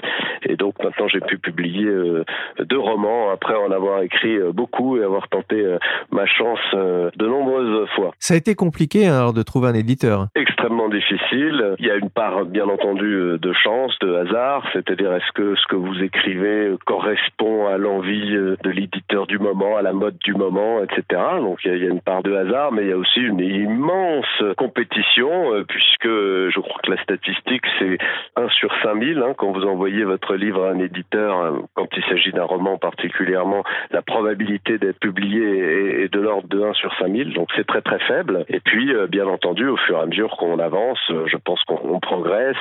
Et 0.45 0.57
donc 0.57 0.75
maintenant 0.83 1.09
j'ai 1.09 1.21
pu 1.21 1.39
publier 1.39 1.87
euh, 1.87 2.25
deux 2.65 2.79
romans 2.79 3.31
après 3.31 3.55
en 3.55 3.71
avoir 3.71 4.03
écrit 4.03 4.37
euh, 4.37 4.53
beaucoup 4.53 4.97
et 4.97 5.05
avoir 5.05 5.29
tenté 5.29 5.65
euh, 5.65 5.79
ma 6.11 6.27
chance 6.27 6.59
de 6.73 7.27
nombreuses 7.27 7.89
fois. 7.95 8.13
Ça 8.19 8.35
a 8.35 8.37
été 8.37 8.55
compliqué 8.55 9.07
hein, 9.07 9.19
alors 9.19 9.33
de 9.33 9.43
trouver 9.43 9.69
un 9.69 9.75
éditeur 9.75 10.27
Extrêmement 10.35 10.89
difficile. 10.89 11.75
Il 11.79 11.87
y 11.87 11.91
a 11.91 11.97
une 11.97 12.11
part 12.11 12.45
bien 12.45 12.69
entendu 12.69 13.39
de 13.41 13.53
chance, 13.53 13.97
de 14.01 14.15
hasard, 14.15 14.65
c'est-à-dire 14.73 15.13
est-ce 15.15 15.33
que 15.35 15.55
ce 15.55 15.67
que 15.69 15.77
vous 15.77 16.03
écrivez 16.03 16.75
correspond 16.85 17.67
à 17.67 17.79
l'envie 17.79 18.37
de 18.63 18.71
l'éditeur 18.71 19.27
du 19.27 19.39
moment, 19.39 19.77
à 19.77 19.83
la 19.83 19.93
mode 19.93 20.19
du 20.19 20.35
moment, 20.35 20.83
etc. 20.83 21.21
Donc 21.41 21.59
il 21.65 21.77
y, 21.77 21.87
a 21.87 21.91
une 21.91 22.01
part 22.01 22.23
de 22.23 22.35
hasard, 22.35 22.73
mais 22.73 22.83
il 22.83 22.89
y 22.89 22.93
a 22.93 22.97
aussi 22.97 23.21
une 23.21 23.41
immense 23.41 24.43
compétition 24.57 25.65
puisque 25.67 26.07
je 26.07 26.61
crois 26.61 26.81
que 26.83 26.91
la 26.91 27.03
statistique 27.03 27.65
c'est 27.79 27.99
1 28.37 28.49
sur 28.51 28.71
5000. 28.83 29.19
Hein, 29.19 29.35
quand 29.37 29.53
vous 29.53 29.65
envoyez 29.65 30.05
votre 30.05 30.35
livre 30.35 30.65
à 30.65 30.71
un 30.71 30.79
éditeur, 30.79 31.41
euh, 31.41 31.59
quand 31.75 31.89
il 31.97 32.05
s'agit 32.05 32.33
d'un 32.33 32.45
roman 32.45 32.79
particulièrement, 32.79 33.65
la 33.91 34.03
probabilité 34.03 34.79
d'être 34.79 34.99
publié 34.99 36.03
est, 36.03 36.13
de 36.13 36.21
l'ordre 36.21 36.49
de 36.49 36.63
1 36.63 36.73
sur 36.75 36.93
5000. 36.99 37.35
Donc 37.35 37.49
c'est 37.57 37.67
très 37.67 37.83
très 37.83 37.99
faible. 38.01 38.45
Et 38.49 38.61
puis, 38.61 38.95
euh, 38.95 39.07
bien 39.07 39.27
entendu, 39.27 39.67
au 39.69 39.77
fur 39.77 39.99
et 39.99 40.03
à 40.03 40.07
mesure 40.07 40.37
qu'on 40.37 40.59
avance, 40.59 40.99
euh, 41.11 41.27
je 41.27 41.37
pense 41.37 41.63
qu'on 41.65 42.01
progresse, 42.01 42.57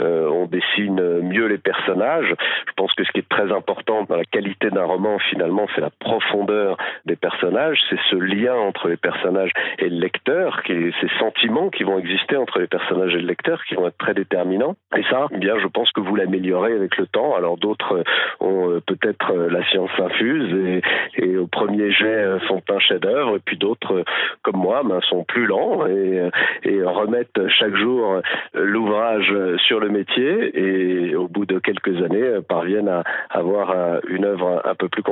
on 0.00 0.46
dessine 0.46 1.20
mieux 1.22 1.46
les 1.46 1.58
personnages. 1.58 2.34
Je 2.66 2.72
pense 2.76 2.92
que 2.94 3.04
ce 3.04 3.12
qui 3.12 3.20
est 3.20 3.28
très 3.28 3.50
important 3.52 4.04
dans 4.08 4.16
la 4.16 4.24
qualité 4.24 4.70
d'un 4.70 4.84
roman, 4.84 5.18
finalement, 5.30 5.66
c'est 5.74 5.80
la 5.80 5.90
profondeur 5.90 6.76
des 7.04 7.16
personnages, 7.16 7.78
c'est 7.90 7.98
ce 8.10 8.16
lien 8.16 8.54
entre 8.54 8.88
les 8.88 8.96
personnages 8.96 9.52
et 9.78 9.88
le 9.88 9.98
lecteur, 9.98 10.62
qui, 10.62 10.72
ces 11.00 11.08
sentiments 11.18 11.70
qui 11.70 11.84
vont 11.84 11.98
exister 11.98 12.36
entre 12.36 12.58
les 12.58 12.66
personnages 12.66 13.14
et 13.14 13.20
le 13.20 13.26
lecteur, 13.26 13.64
qui 13.64 13.74
vont 13.74 13.86
être 13.86 13.98
très 13.98 14.14
déterminants. 14.14 14.76
Et 14.96 15.02
ça, 15.10 15.26
eh 15.32 15.38
bien, 15.38 15.58
je 15.58 15.66
pense 15.66 15.90
que 15.92 16.00
vous 16.00 16.16
l'améliorez 16.16 16.72
avec 16.72 16.96
le 16.96 17.06
temps. 17.06 17.34
Alors 17.34 17.56
d'autres 17.56 17.96
euh, 17.96 18.02
ont 18.40 18.70
euh, 18.70 18.80
peut-être 18.80 19.32
euh, 19.32 19.50
la 19.50 19.64
science 19.70 19.90
infuse 19.98 20.80
et, 21.16 21.36
au 21.36 21.46
premier 21.46 21.90
jet 21.90 22.38
sont 22.48 22.62
un 22.70 22.78
chef-d'œuvre, 22.78 23.36
et 23.36 23.40
puis 23.44 23.56
d'autres, 23.56 24.04
comme 24.42 24.56
moi, 24.56 24.82
ben, 24.84 25.00
sont 25.08 25.24
plus 25.24 25.46
lents 25.46 25.86
et, 25.86 26.30
remettent 26.64 26.94
remettent 27.04 27.48
chaque 27.48 27.74
jour 27.76 28.20
l'ouvrage 28.54 29.34
sur 29.66 29.80
le 29.80 29.88
métier 29.88 30.58
et 30.58 31.16
au 31.16 31.28
bout 31.28 31.44
de 31.44 31.58
quelques 31.58 32.02
années 32.02 32.40
parviennent 32.48 32.88
à 32.88 33.02
avoir 33.30 34.00
une 34.08 34.24
œuvre 34.24 34.62
un 34.64 34.74
peu 34.74 34.88
plus 34.88 35.02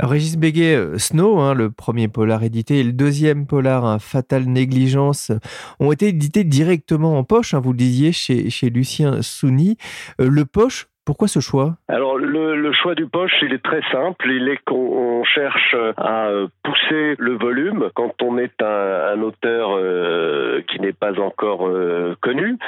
Régis 0.00 0.36
Béguet, 0.36 0.98
Snow, 0.98 1.38
hein, 1.38 1.54
le 1.54 1.70
premier 1.70 2.08
polar 2.08 2.42
édité, 2.42 2.80
et 2.80 2.84
le 2.84 2.92
deuxième 2.92 3.46
polar, 3.46 3.84
un 3.84 3.98
Fatale 3.98 4.44
Négligence, 4.44 5.32
ont 5.80 5.92
été 5.92 6.08
édités 6.08 6.44
directement 6.44 7.18
en 7.18 7.24
poche, 7.24 7.54
hein, 7.54 7.60
vous 7.60 7.72
le 7.72 7.78
disiez, 7.78 8.12
chez, 8.12 8.50
chez 8.50 8.70
Lucien 8.70 9.22
Souni. 9.22 9.76
le 10.18 10.44
poche, 10.44 10.88
pourquoi 11.08 11.26
ce 11.26 11.40
choix 11.40 11.70
Alors 11.88 12.18
le, 12.18 12.70
choix 12.72 12.94
du 12.94 13.06
poche, 13.06 13.32
il 13.40 13.54
est 13.54 13.64
très 13.64 13.80
simple. 13.90 14.30
Il 14.30 14.46
est 14.50 14.62
qu'on 14.66 15.24
cherche 15.24 15.74
à 15.96 16.28
pousser 16.62 17.14
le 17.18 17.32
volume 17.32 17.88
quand 17.94 18.12
on 18.22 18.36
est 18.36 18.62
un, 18.62 19.18
auteur 19.22 19.70
euh, 19.74 20.60
qui 20.68 20.78
n'est 20.80 20.92
pas 20.92 21.18
encore 21.18 21.66
euh, 21.66 22.14
connu. 22.20 22.58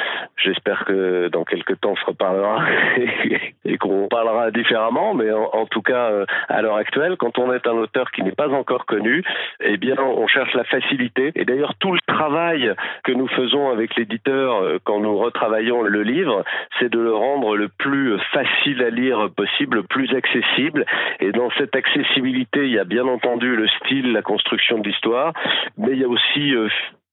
J'espère 0.43 0.87
que 0.87 1.29
dans 1.29 1.45
quelques 1.45 1.79
temps 1.81 1.91
on 1.91 1.97
se 1.97 2.07
reparlera 2.07 2.65
et, 3.67 3.77
qu'on 3.77 4.09
parlera 4.09 4.51
différemment, 4.51 5.13
mais 5.13 5.31
en, 5.31 5.51
en 5.53 5.67
tout 5.67 5.83
cas 5.83 6.11
euh, 6.11 6.25
à 6.49 6.63
l'heure 6.63 6.77
actuelle, 6.77 7.17
quand 7.19 7.39
on 7.39 7.53
est 7.53 7.67
un 7.67 7.73
auteur 7.73 8.11
qui 8.11 8.23
n'est 8.23 8.33
pas 8.33 8.49
encore 8.49 8.87
connu, 8.87 9.23
eh 9.61 9.77
bien 9.77 9.97
on 9.99 10.27
cherche 10.29 10.55
la 10.55 10.65
facilité. 10.65 11.33
Et 11.35 11.45
d'ailleurs 11.45 11.75
tout 11.79 11.93
le 11.93 12.01
travail 12.07 12.75
que 13.05 13.13
nous 13.13 13.29
faisons 13.29 13.71
avec 13.71 13.97
l'éditeur 13.97 14.63
euh, 14.63 14.79
quand 14.83 15.01
nous 15.01 15.19
retravaillons 15.19 15.83
le 15.83 16.03
livre, 16.03 16.43
c'est 16.79 16.89
de 16.89 16.99
le 16.99 17.15
rendre 17.15 17.55
le 17.57 17.69
plus 17.69 18.19
facile 18.33 18.83
à 18.83 18.91
lire 18.91 19.29
possible, 19.37 19.83
plus 19.85 20.15
accessible. 20.15 20.85
Et 21.21 21.33
dans 21.33 21.51
cette 21.59 21.75
accessibilité, 21.77 22.65
il 22.65 22.73
y 22.73 22.79
a 22.79 22.85
bien 22.85 23.07
entendu 23.07 23.57
le 23.57 23.69
style, 23.69 24.13
la 24.13 24.23
construction 24.23 24.79
de 24.79 24.89
l'histoire, 24.89 25.33
mais 25.79 25.93
il 25.93 25.99
y 25.99 26.05
a 26.05 26.09
aussi 26.09 26.55
euh, 26.55 26.69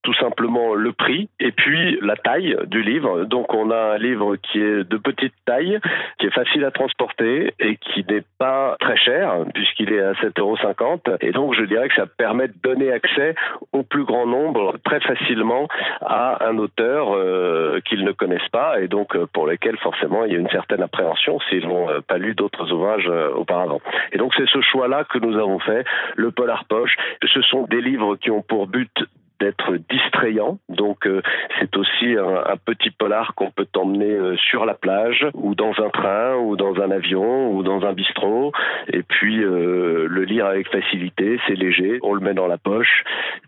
tout 0.07 0.13
simplement 0.13 0.73
le 0.73 0.93
prix 0.93 1.27
et 1.37 1.51
puis 1.51 1.99
la 2.01 2.15
taille 2.15 2.55
du 2.67 2.81
livre. 2.81 3.25
Donc 3.25 3.53
on 3.53 3.71
a 3.71 3.95
un 3.95 3.97
livre 3.97 4.37
qui 4.37 4.57
est 4.57 4.85
de 4.85 4.95
petite 4.95 5.33
taille, 5.45 5.79
qui 6.17 6.27
est 6.27 6.33
facile 6.33 6.63
à 6.63 6.71
transporter 6.71 7.53
et 7.59 7.75
qui 7.75 8.05
n'est 8.09 8.23
pas 8.39 8.77
très 8.79 8.95
cher 8.95 9.43
puisqu'il 9.53 9.91
est 9.91 10.01
à 10.01 10.13
7,50 10.13 10.39
euros. 10.39 10.55
Et 11.19 11.31
donc 11.31 11.55
je 11.55 11.63
dirais 11.65 11.89
que 11.89 11.95
ça 11.95 12.05
permet 12.05 12.47
de 12.47 12.53
donner 12.63 12.89
accès 12.89 13.35
au 13.73 13.83
plus 13.83 14.05
grand 14.05 14.25
nombre 14.25 14.77
très 14.85 15.01
facilement 15.01 15.67
à 15.99 16.47
un 16.47 16.57
auteur 16.57 17.13
euh, 17.13 17.56
qu'ils 17.79 18.03
ne 18.03 18.11
connaissent 18.11 18.49
pas 18.51 18.79
et 18.81 18.87
donc 18.87 19.15
euh, 19.15 19.25
pour 19.31 19.47
lequel 19.47 19.77
forcément 19.77 20.25
il 20.25 20.33
y 20.33 20.35
a 20.35 20.39
une 20.39 20.49
certaine 20.49 20.81
appréhension 20.81 21.39
s'ils 21.49 21.67
n'ont 21.67 21.89
euh, 21.89 22.01
pas 22.01 22.17
lu 22.17 22.35
d'autres 22.35 22.71
ouvrages 22.71 23.07
auparavant. 23.35 23.81
Et 24.11 24.17
donc 24.17 24.33
c'est 24.35 24.47
ce 24.47 24.61
choix-là 24.61 25.03
que 25.05 25.19
nous 25.19 25.37
avons 25.37 25.59
fait, 25.59 25.85
le 26.15 26.31
Polar 26.31 26.65
Poche. 26.65 26.95
Ce 27.33 27.41
sont 27.41 27.63
des 27.63 27.81
livres 27.81 28.15
qui 28.15 28.31
ont 28.31 28.41
pour 28.41 28.67
but 28.67 28.91
d'être 29.39 29.77
distrayant. 29.89 30.59
Donc 30.69 31.05
euh, 31.05 31.21
c'est 31.59 31.75
aussi 31.77 32.15
un, 32.17 32.57
petit 32.65 32.91
polar 32.91 33.35
qu'on 33.35 33.51
peut 33.51 33.67
emmener 33.75 34.11
euh, 34.11 34.35
sur 34.37 34.65
la 34.65 34.73
plage 34.73 35.25
ou 35.33 35.55
dans 35.55 35.73
un 35.79 35.89
train 35.89 36.35
ou 36.35 36.55
dans 36.55 36.75
un 36.81 36.91
avion 36.91 37.51
ou 37.51 37.63
dans 37.63 37.85
un 37.85 37.93
bistrot. 37.93 38.51
Et 38.91 39.03
puis 39.03 39.43
euh, 39.43 40.07
le 40.09 40.23
lire 40.23 40.45
avec 40.45 40.69
facilité, 40.69 41.39
c'est 41.47 41.55
léger, 41.55 41.99
on 42.01 42.13
le 42.13 42.21
met 42.21 42.33
dans 42.33 42.47
la 42.47 42.57
poche 42.57 43.03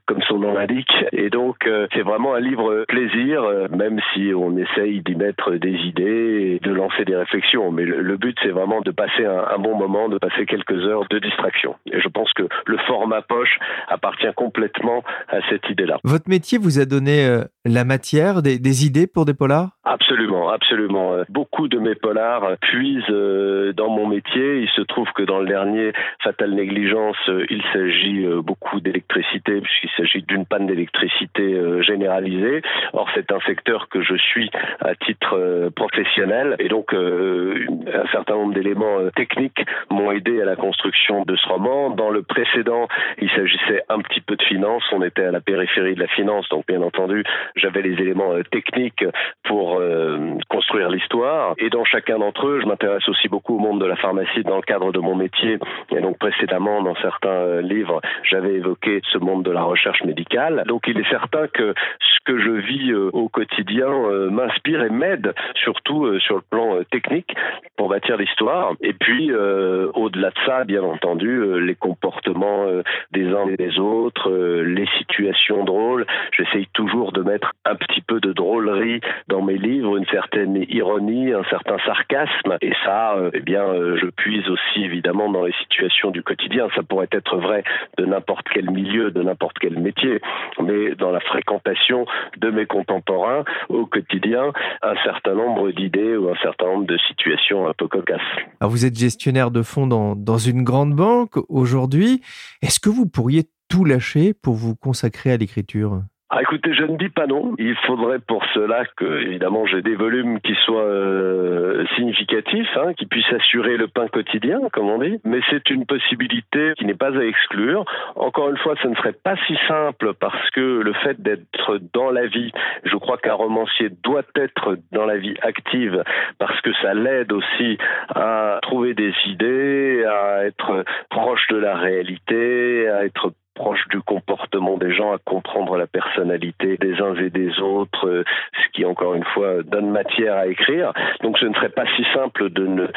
comme 0.05 0.21
son 0.23 0.39
nom 0.39 0.53
l'indique. 0.53 0.93
Et 1.11 1.29
donc 1.29 1.69
c'est 1.93 2.01
vraiment 2.01 2.33
un 2.33 2.39
livre 2.39 2.85
plaisir 2.87 3.43
même 3.69 3.99
si 4.13 4.31
on 4.35 4.57
essaye 4.57 5.01
d'y 5.01 5.15
mettre 5.15 5.51
des 5.53 5.73
idées 5.73 6.59
et 6.59 6.59
de 6.59 6.73
lancer 6.73 7.05
des 7.05 7.15
réflexions. 7.15 7.71
Mais 7.71 7.83
le, 7.83 8.17
but 8.17 8.37
c'est 8.41 8.49
vraiment 8.49 8.81
de 8.81 8.91
passer 8.91 9.25
un 9.25 9.57
bon 9.59 9.75
moment, 9.75 10.09
de 10.09 10.17
passer 10.17 10.45
quelques 10.45 10.85
heures 10.85 11.07
de 11.09 11.19
distraction. 11.19 11.75
Et 11.91 11.99
je 11.99 12.07
pense 12.07 12.31
que 12.33 12.43
le 12.65 12.77
format 12.87 13.21
poche 13.21 13.59
appartient 13.87 14.33
complètement 14.35 15.03
à 15.29 15.41
cette 15.49 15.69
idée 15.69 15.78
votre 16.03 16.29
métier 16.29 16.57
vous 16.57 16.79
a 16.79 16.85
donné 16.85 17.25
euh, 17.25 17.43
la 17.65 17.83
matière, 17.83 18.41
des, 18.41 18.59
des, 18.59 18.85
idées 18.85 19.07
pour 19.07 19.25
des 19.25 19.33
polars? 19.33 19.69
Absolument, 19.83 20.49
absolument. 20.49 21.13
Euh, 21.13 21.23
beaucoup 21.29 21.67
de 21.67 21.79
mes 21.79 21.95
polars 21.95 22.57
puisent 22.61 23.03
euh, 23.09 23.73
dans 23.73 23.89
mon 23.89 24.07
métier. 24.07 24.61
Il 24.61 24.69
se 24.69 24.81
trouve 24.81 25.07
que 25.15 25.23
dans 25.23 25.39
le 25.39 25.47
dernier 25.47 25.93
Fatale 26.23 26.51
Négligence, 26.51 27.17
il 27.49 27.63
s'agit 27.73 28.25
beaucoup 28.43 28.79
d'électricité 28.79 29.61
puisqu'il 29.61 29.89
s'agit 29.97 30.23
d'une 30.23 30.45
panne 30.45 30.67
d'électricité 30.67 31.59
généralisée. 31.81 32.61
Or, 32.93 33.09
c'est 33.15 33.31
un 33.31 33.39
secteur 33.41 33.89
que 33.89 34.01
je 34.01 34.15
suis 34.15 34.49
à 34.79 34.95
titre 34.95 35.69
professionnel 35.75 36.55
et 36.59 36.67
donc 36.67 36.93
un 36.93 38.07
certain 38.11 38.35
nombre 38.35 38.53
d'éléments 38.53 39.09
techniques 39.15 39.65
m'ont 39.89 40.11
aidé 40.11 40.41
à 40.41 40.45
la 40.45 40.55
construction 40.55 41.23
de 41.25 41.35
ce 41.35 41.47
roman. 41.47 41.89
Dans 41.91 42.09
le 42.09 42.23
précédent, 42.23 42.87
il 43.21 43.29
s'agissait 43.31 43.83
un 43.89 43.99
petit 43.99 44.21
peu 44.21 44.35
de 44.35 44.43
finance. 44.43 44.83
On 44.91 45.01
était 45.03 45.23
à 45.23 45.31
la 45.31 45.41
périphérie 45.41 45.68
de 45.77 45.99
la 45.99 46.07
finance, 46.07 46.47
donc 46.49 46.65
bien 46.67 46.81
entendu, 46.81 47.23
j'avais 47.55 47.81
les 47.81 47.93
éléments 48.01 48.33
euh, 48.33 48.43
techniques 48.43 49.05
pour 49.43 49.79
euh, 49.79 50.35
construire 50.49 50.89
l'histoire. 50.89 51.53
Et 51.57 51.69
dans 51.69 51.85
chacun 51.85 52.19
d'entre 52.19 52.47
eux, 52.47 52.59
je 52.61 52.67
m'intéresse 52.67 53.07
aussi 53.07 53.27
beaucoup 53.27 53.55
au 53.55 53.59
monde 53.59 53.79
de 53.79 53.85
la 53.85 53.95
pharmacie 53.95 54.43
dans 54.43 54.57
le 54.57 54.61
cadre 54.61 54.91
de 54.91 54.99
mon 54.99 55.15
métier. 55.15 55.57
Et 55.95 56.01
donc 56.01 56.17
précédemment, 56.17 56.81
dans 56.81 56.95
certains 56.95 57.29
euh, 57.29 57.61
livres, 57.61 58.01
j'avais 58.23 58.55
évoqué 58.55 59.01
ce 59.11 59.17
monde 59.17 59.43
de 59.43 59.51
la 59.51 59.63
recherche 59.63 60.03
médicale. 60.03 60.63
Donc 60.67 60.83
il 60.87 60.97
est 60.99 61.09
certain 61.09 61.47
que 61.47 61.73
ce 61.99 62.17
que 62.25 62.39
je 62.39 62.51
vis 62.51 62.93
au 62.93 63.29
quotidien 63.29 63.87
m'inspire 64.29 64.83
et 64.83 64.89
m'aide, 64.89 65.33
surtout 65.55 66.19
sur 66.19 66.35
le 66.35 66.41
plan 66.41 66.83
technique, 66.91 67.33
pour 67.77 67.89
bâtir 67.89 68.17
l'histoire. 68.17 68.73
Et 68.81 68.93
puis, 68.93 69.31
au-delà 69.33 70.29
de 70.29 70.39
ça, 70.45 70.63
bien 70.63 70.83
entendu, 70.83 71.59
les 71.61 71.75
comportements 71.75 72.67
des 73.11 73.27
uns 73.27 73.47
et 73.47 73.57
des 73.57 73.79
autres, 73.79 74.29
les 74.61 74.87
situations 74.99 75.58
drôle. 75.63 76.05
J'essaye 76.37 76.67
toujours 76.73 77.11
de 77.11 77.21
mettre 77.21 77.53
un 77.65 77.75
petit 77.75 78.01
peu 78.01 78.19
de 78.19 78.33
drôlerie 78.33 79.01
dans 79.27 79.41
mes 79.41 79.57
livres, 79.57 79.97
une 79.97 80.05
certaine 80.07 80.55
ironie, 80.69 81.33
un 81.33 81.43
certain 81.45 81.77
sarcasme. 81.85 82.57
Et 82.61 82.73
ça, 82.83 83.15
euh, 83.15 83.31
eh 83.33 83.41
bien, 83.41 83.63
euh, 83.63 83.97
je 84.01 84.07
puise 84.07 84.47
aussi 84.49 84.83
évidemment 84.83 85.29
dans 85.29 85.43
les 85.43 85.53
situations 85.63 86.11
du 86.11 86.23
quotidien. 86.23 86.67
Ça 86.75 86.83
pourrait 86.83 87.09
être 87.11 87.37
vrai 87.37 87.63
de 87.97 88.05
n'importe 88.05 88.47
quel 88.53 88.69
milieu, 88.69 89.11
de 89.11 89.21
n'importe 89.21 89.57
quel 89.59 89.79
métier, 89.79 90.21
mais 90.61 90.95
dans 90.95 91.11
la 91.11 91.19
fréquentation 91.19 92.05
de 92.37 92.49
mes 92.49 92.65
contemporains 92.65 93.43
au 93.69 93.85
quotidien, 93.85 94.51
un 94.81 94.95
certain 95.03 95.33
nombre 95.33 95.71
d'idées 95.71 96.17
ou 96.17 96.29
un 96.29 96.37
certain 96.41 96.65
nombre 96.65 96.85
de 96.85 96.97
situations 97.07 97.67
un 97.67 97.73
peu 97.73 97.87
cocasses. 97.87 98.21
Vous 98.61 98.85
êtes 98.85 98.97
gestionnaire 98.97 99.51
de 99.51 99.61
fonds 99.61 99.87
dans, 99.87 100.15
dans 100.15 100.37
une 100.37 100.63
grande 100.63 100.93
banque 100.93 101.37
aujourd'hui. 101.49 102.21
Est-ce 102.61 102.79
que 102.79 102.89
vous 102.89 103.07
pourriez 103.07 103.43
tout 103.69 103.85
lâcher 103.85 104.33
pour 104.33 104.55
vous 104.55 104.75
consacrer 104.75 105.31
à 105.31 105.37
l'écriture? 105.37 106.01
Ah, 106.31 106.43
écoutez, 106.43 106.75
je 106.75 106.83
ne 106.83 106.95
dis 106.95 107.09
pas 107.09 107.25
non. 107.25 107.55
Il 107.57 107.75
faudrait 107.87 108.19
pour 108.19 108.45
cela 108.53 108.83
que, 108.97 109.23
évidemment, 109.23 109.65
j'ai 109.65 109.81
des 109.81 109.95
volumes 109.95 110.39
qui 110.41 110.53
soient 110.63 110.83
euh, 110.83 111.87
significatifs, 111.95 112.69
hein, 112.77 112.93
qui 112.93 113.07
puissent 113.07 113.33
assurer 113.33 113.77
le 113.77 113.87
pain 113.87 114.07
quotidien, 114.07 114.59
comme 114.71 114.89
on 114.89 114.99
dit. 114.99 115.19
Mais 115.23 115.39
c'est 115.49 115.71
une 115.71 115.87
possibilité 115.87 116.73
qui 116.77 116.85
n'est 116.85 116.93
pas 116.93 117.17
à 117.17 117.23
exclure. 117.23 117.83
Encore 118.15 118.51
une 118.51 118.57
fois, 118.57 118.75
ce 118.83 118.87
ne 118.87 118.95
serait 118.97 119.13
pas 119.13 119.37
si 119.47 119.57
simple 119.67 120.13
parce 120.13 120.51
que 120.51 120.61
le 120.61 120.93
fait 120.93 121.19
d'être 121.19 121.79
dans 121.93 122.11
la 122.11 122.27
vie, 122.27 122.51
je 122.83 122.95
crois 122.95 123.17
qu'un 123.17 123.33
romancier 123.33 123.89
doit 124.03 124.21
être 124.35 124.77
dans 124.91 125.07
la 125.07 125.17
vie 125.17 125.35
active 125.41 126.03
parce 126.37 126.61
que 126.61 126.71
ça 126.83 126.93
l'aide 126.93 127.31
aussi 127.31 127.79
à 128.13 128.59
trouver 128.61 128.93
des 128.93 129.13
idées, 129.25 130.05
à 130.05 130.45
être 130.45 130.85
proche 131.09 131.47
de 131.49 131.57
la 131.57 131.75
réalité, 131.75 132.87
à 132.87 133.03
être 133.05 133.31
proche 133.59 133.85
du 133.89 133.99
comportement 134.01 134.77
des 134.77 134.93
gens, 134.93 135.11
à 135.11 135.17
comprendre 135.17 135.75
la 135.75 135.85
personnalité 135.85 136.77
des 136.77 137.01
uns 137.01 137.13
et 137.15 137.29
des 137.29 137.59
autres, 137.59 138.07
euh, 138.07 138.23
ce 138.53 138.71
qui 138.71 138.85
encore 138.85 139.15
une 139.15 139.25
fois 139.25 139.63
donne 139.63 139.91
matière 139.91 140.37
à 140.37 140.47
écrire. 140.47 140.93
Donc 141.21 141.37
ce 141.37 141.45
ne 141.45 141.53
serait 141.53 141.75
pas 141.81 141.85
si 141.97 142.05
simple 142.13 142.49
de 142.51 142.65
ne 142.65 142.87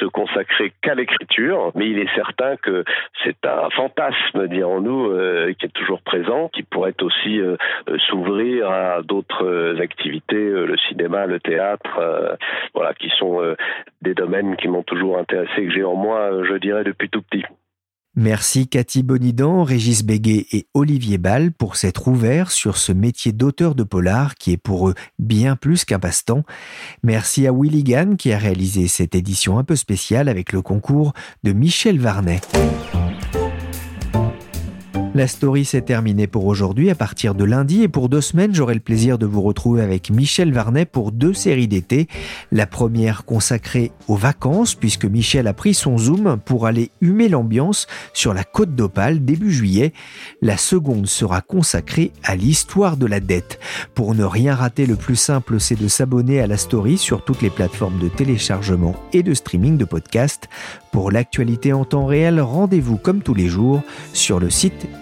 se 0.00 0.06
consacrer 0.06 0.72
qu'à 0.82 0.96
l'écriture, 0.96 1.70
mais 1.76 1.88
il 1.88 2.00
est 2.00 2.12
certain 2.16 2.56
que 2.56 2.84
c'est 3.22 3.46
un 3.46 3.70
fantasme, 3.70 4.48
dirons-nous, 4.48 5.12
euh, 5.12 5.54
qui 5.56 5.66
est 5.66 5.74
toujours 5.80 6.02
présent, 6.02 6.48
qui 6.48 6.64
pourrait 6.64 7.00
aussi 7.00 7.40
euh, 7.40 7.56
s'ouvrir 8.08 8.68
à 8.68 9.02
d'autres 9.02 9.80
activités, 9.80 10.50
le 10.50 10.76
cinéma, 10.88 11.26
le 11.26 11.38
théâtre, 11.38 12.36
voilà, 12.74 12.92
qui 12.94 13.10
sont 13.18 13.40
des 14.02 14.14
domaines 14.14 14.56
qui 14.56 14.66
m'ont 14.68 14.82
toujours 14.82 15.18
intéressé, 15.18 15.66
que 15.66 15.70
j'ai 15.70 15.84
en 15.84 15.94
moi, 15.94 16.30
je 16.42 16.54
dirais, 16.54 16.82
depuis 16.82 17.08
tout 17.08 17.22
petit. 17.22 17.44
Merci 18.20 18.66
Cathy 18.66 19.04
Bonidan, 19.04 19.62
Régis 19.62 20.02
Béguet 20.02 20.46
et 20.50 20.66
Olivier 20.74 21.18
Ball 21.18 21.52
pour 21.52 21.76
s'être 21.76 22.08
ouverts 22.08 22.50
sur 22.50 22.76
ce 22.76 22.90
métier 22.90 23.30
d'auteur 23.30 23.76
de 23.76 23.84
polar 23.84 24.34
qui 24.34 24.50
est 24.50 24.56
pour 24.56 24.88
eux 24.88 24.94
bien 25.20 25.54
plus 25.54 25.84
qu'un 25.84 26.00
passe-temps. 26.00 26.42
Merci 27.04 27.46
à 27.46 27.52
Willy 27.52 27.84
qui 28.18 28.32
a 28.32 28.38
réalisé 28.38 28.88
cette 28.88 29.14
édition 29.14 29.56
un 29.56 29.62
peu 29.62 29.76
spéciale 29.76 30.28
avec 30.28 30.52
le 30.52 30.62
concours 30.62 31.12
de 31.44 31.52
Michel 31.52 32.00
Varnet. 32.00 32.40
La 35.18 35.26
story 35.26 35.64
s'est 35.64 35.80
terminée 35.80 36.28
pour 36.28 36.46
aujourd'hui. 36.46 36.90
À 36.90 36.94
partir 36.94 37.34
de 37.34 37.42
lundi 37.42 37.82
et 37.82 37.88
pour 37.88 38.08
deux 38.08 38.20
semaines, 38.20 38.54
j'aurai 38.54 38.74
le 38.74 38.78
plaisir 38.78 39.18
de 39.18 39.26
vous 39.26 39.42
retrouver 39.42 39.82
avec 39.82 40.10
Michel 40.10 40.52
Varnet 40.52 40.84
pour 40.84 41.10
deux 41.10 41.34
séries 41.34 41.66
d'été. 41.66 42.06
La 42.52 42.68
première 42.68 43.24
consacrée 43.24 43.90
aux 44.06 44.14
vacances, 44.14 44.76
puisque 44.76 45.06
Michel 45.06 45.48
a 45.48 45.54
pris 45.54 45.74
son 45.74 45.98
zoom 45.98 46.38
pour 46.44 46.66
aller 46.66 46.92
humer 47.00 47.28
l'ambiance 47.28 47.88
sur 48.12 48.32
la 48.32 48.44
côte 48.44 48.76
d'Opale 48.76 49.24
début 49.24 49.50
juillet. 49.50 49.92
La 50.40 50.56
seconde 50.56 51.08
sera 51.08 51.40
consacrée 51.40 52.12
à 52.22 52.36
l'histoire 52.36 52.96
de 52.96 53.06
la 53.06 53.18
dette. 53.18 53.58
Pour 53.96 54.14
ne 54.14 54.22
rien 54.22 54.54
rater, 54.54 54.86
le 54.86 54.94
plus 54.94 55.16
simple, 55.16 55.58
c'est 55.58 55.74
de 55.74 55.88
s'abonner 55.88 56.40
à 56.40 56.46
la 56.46 56.56
story 56.56 56.96
sur 56.96 57.24
toutes 57.24 57.42
les 57.42 57.50
plateformes 57.50 57.98
de 57.98 58.06
téléchargement 58.06 58.94
et 59.12 59.24
de 59.24 59.34
streaming 59.34 59.78
de 59.78 59.84
podcasts. 59.84 60.48
Pour 60.92 61.10
l'actualité 61.10 61.72
en 61.72 61.84
temps 61.84 62.06
réel, 62.06 62.40
rendez-vous 62.40 62.96
comme 62.96 63.20
tous 63.20 63.34
les 63.34 63.48
jours 63.48 63.82
sur 64.12 64.38
le 64.38 64.48
site 64.48 64.86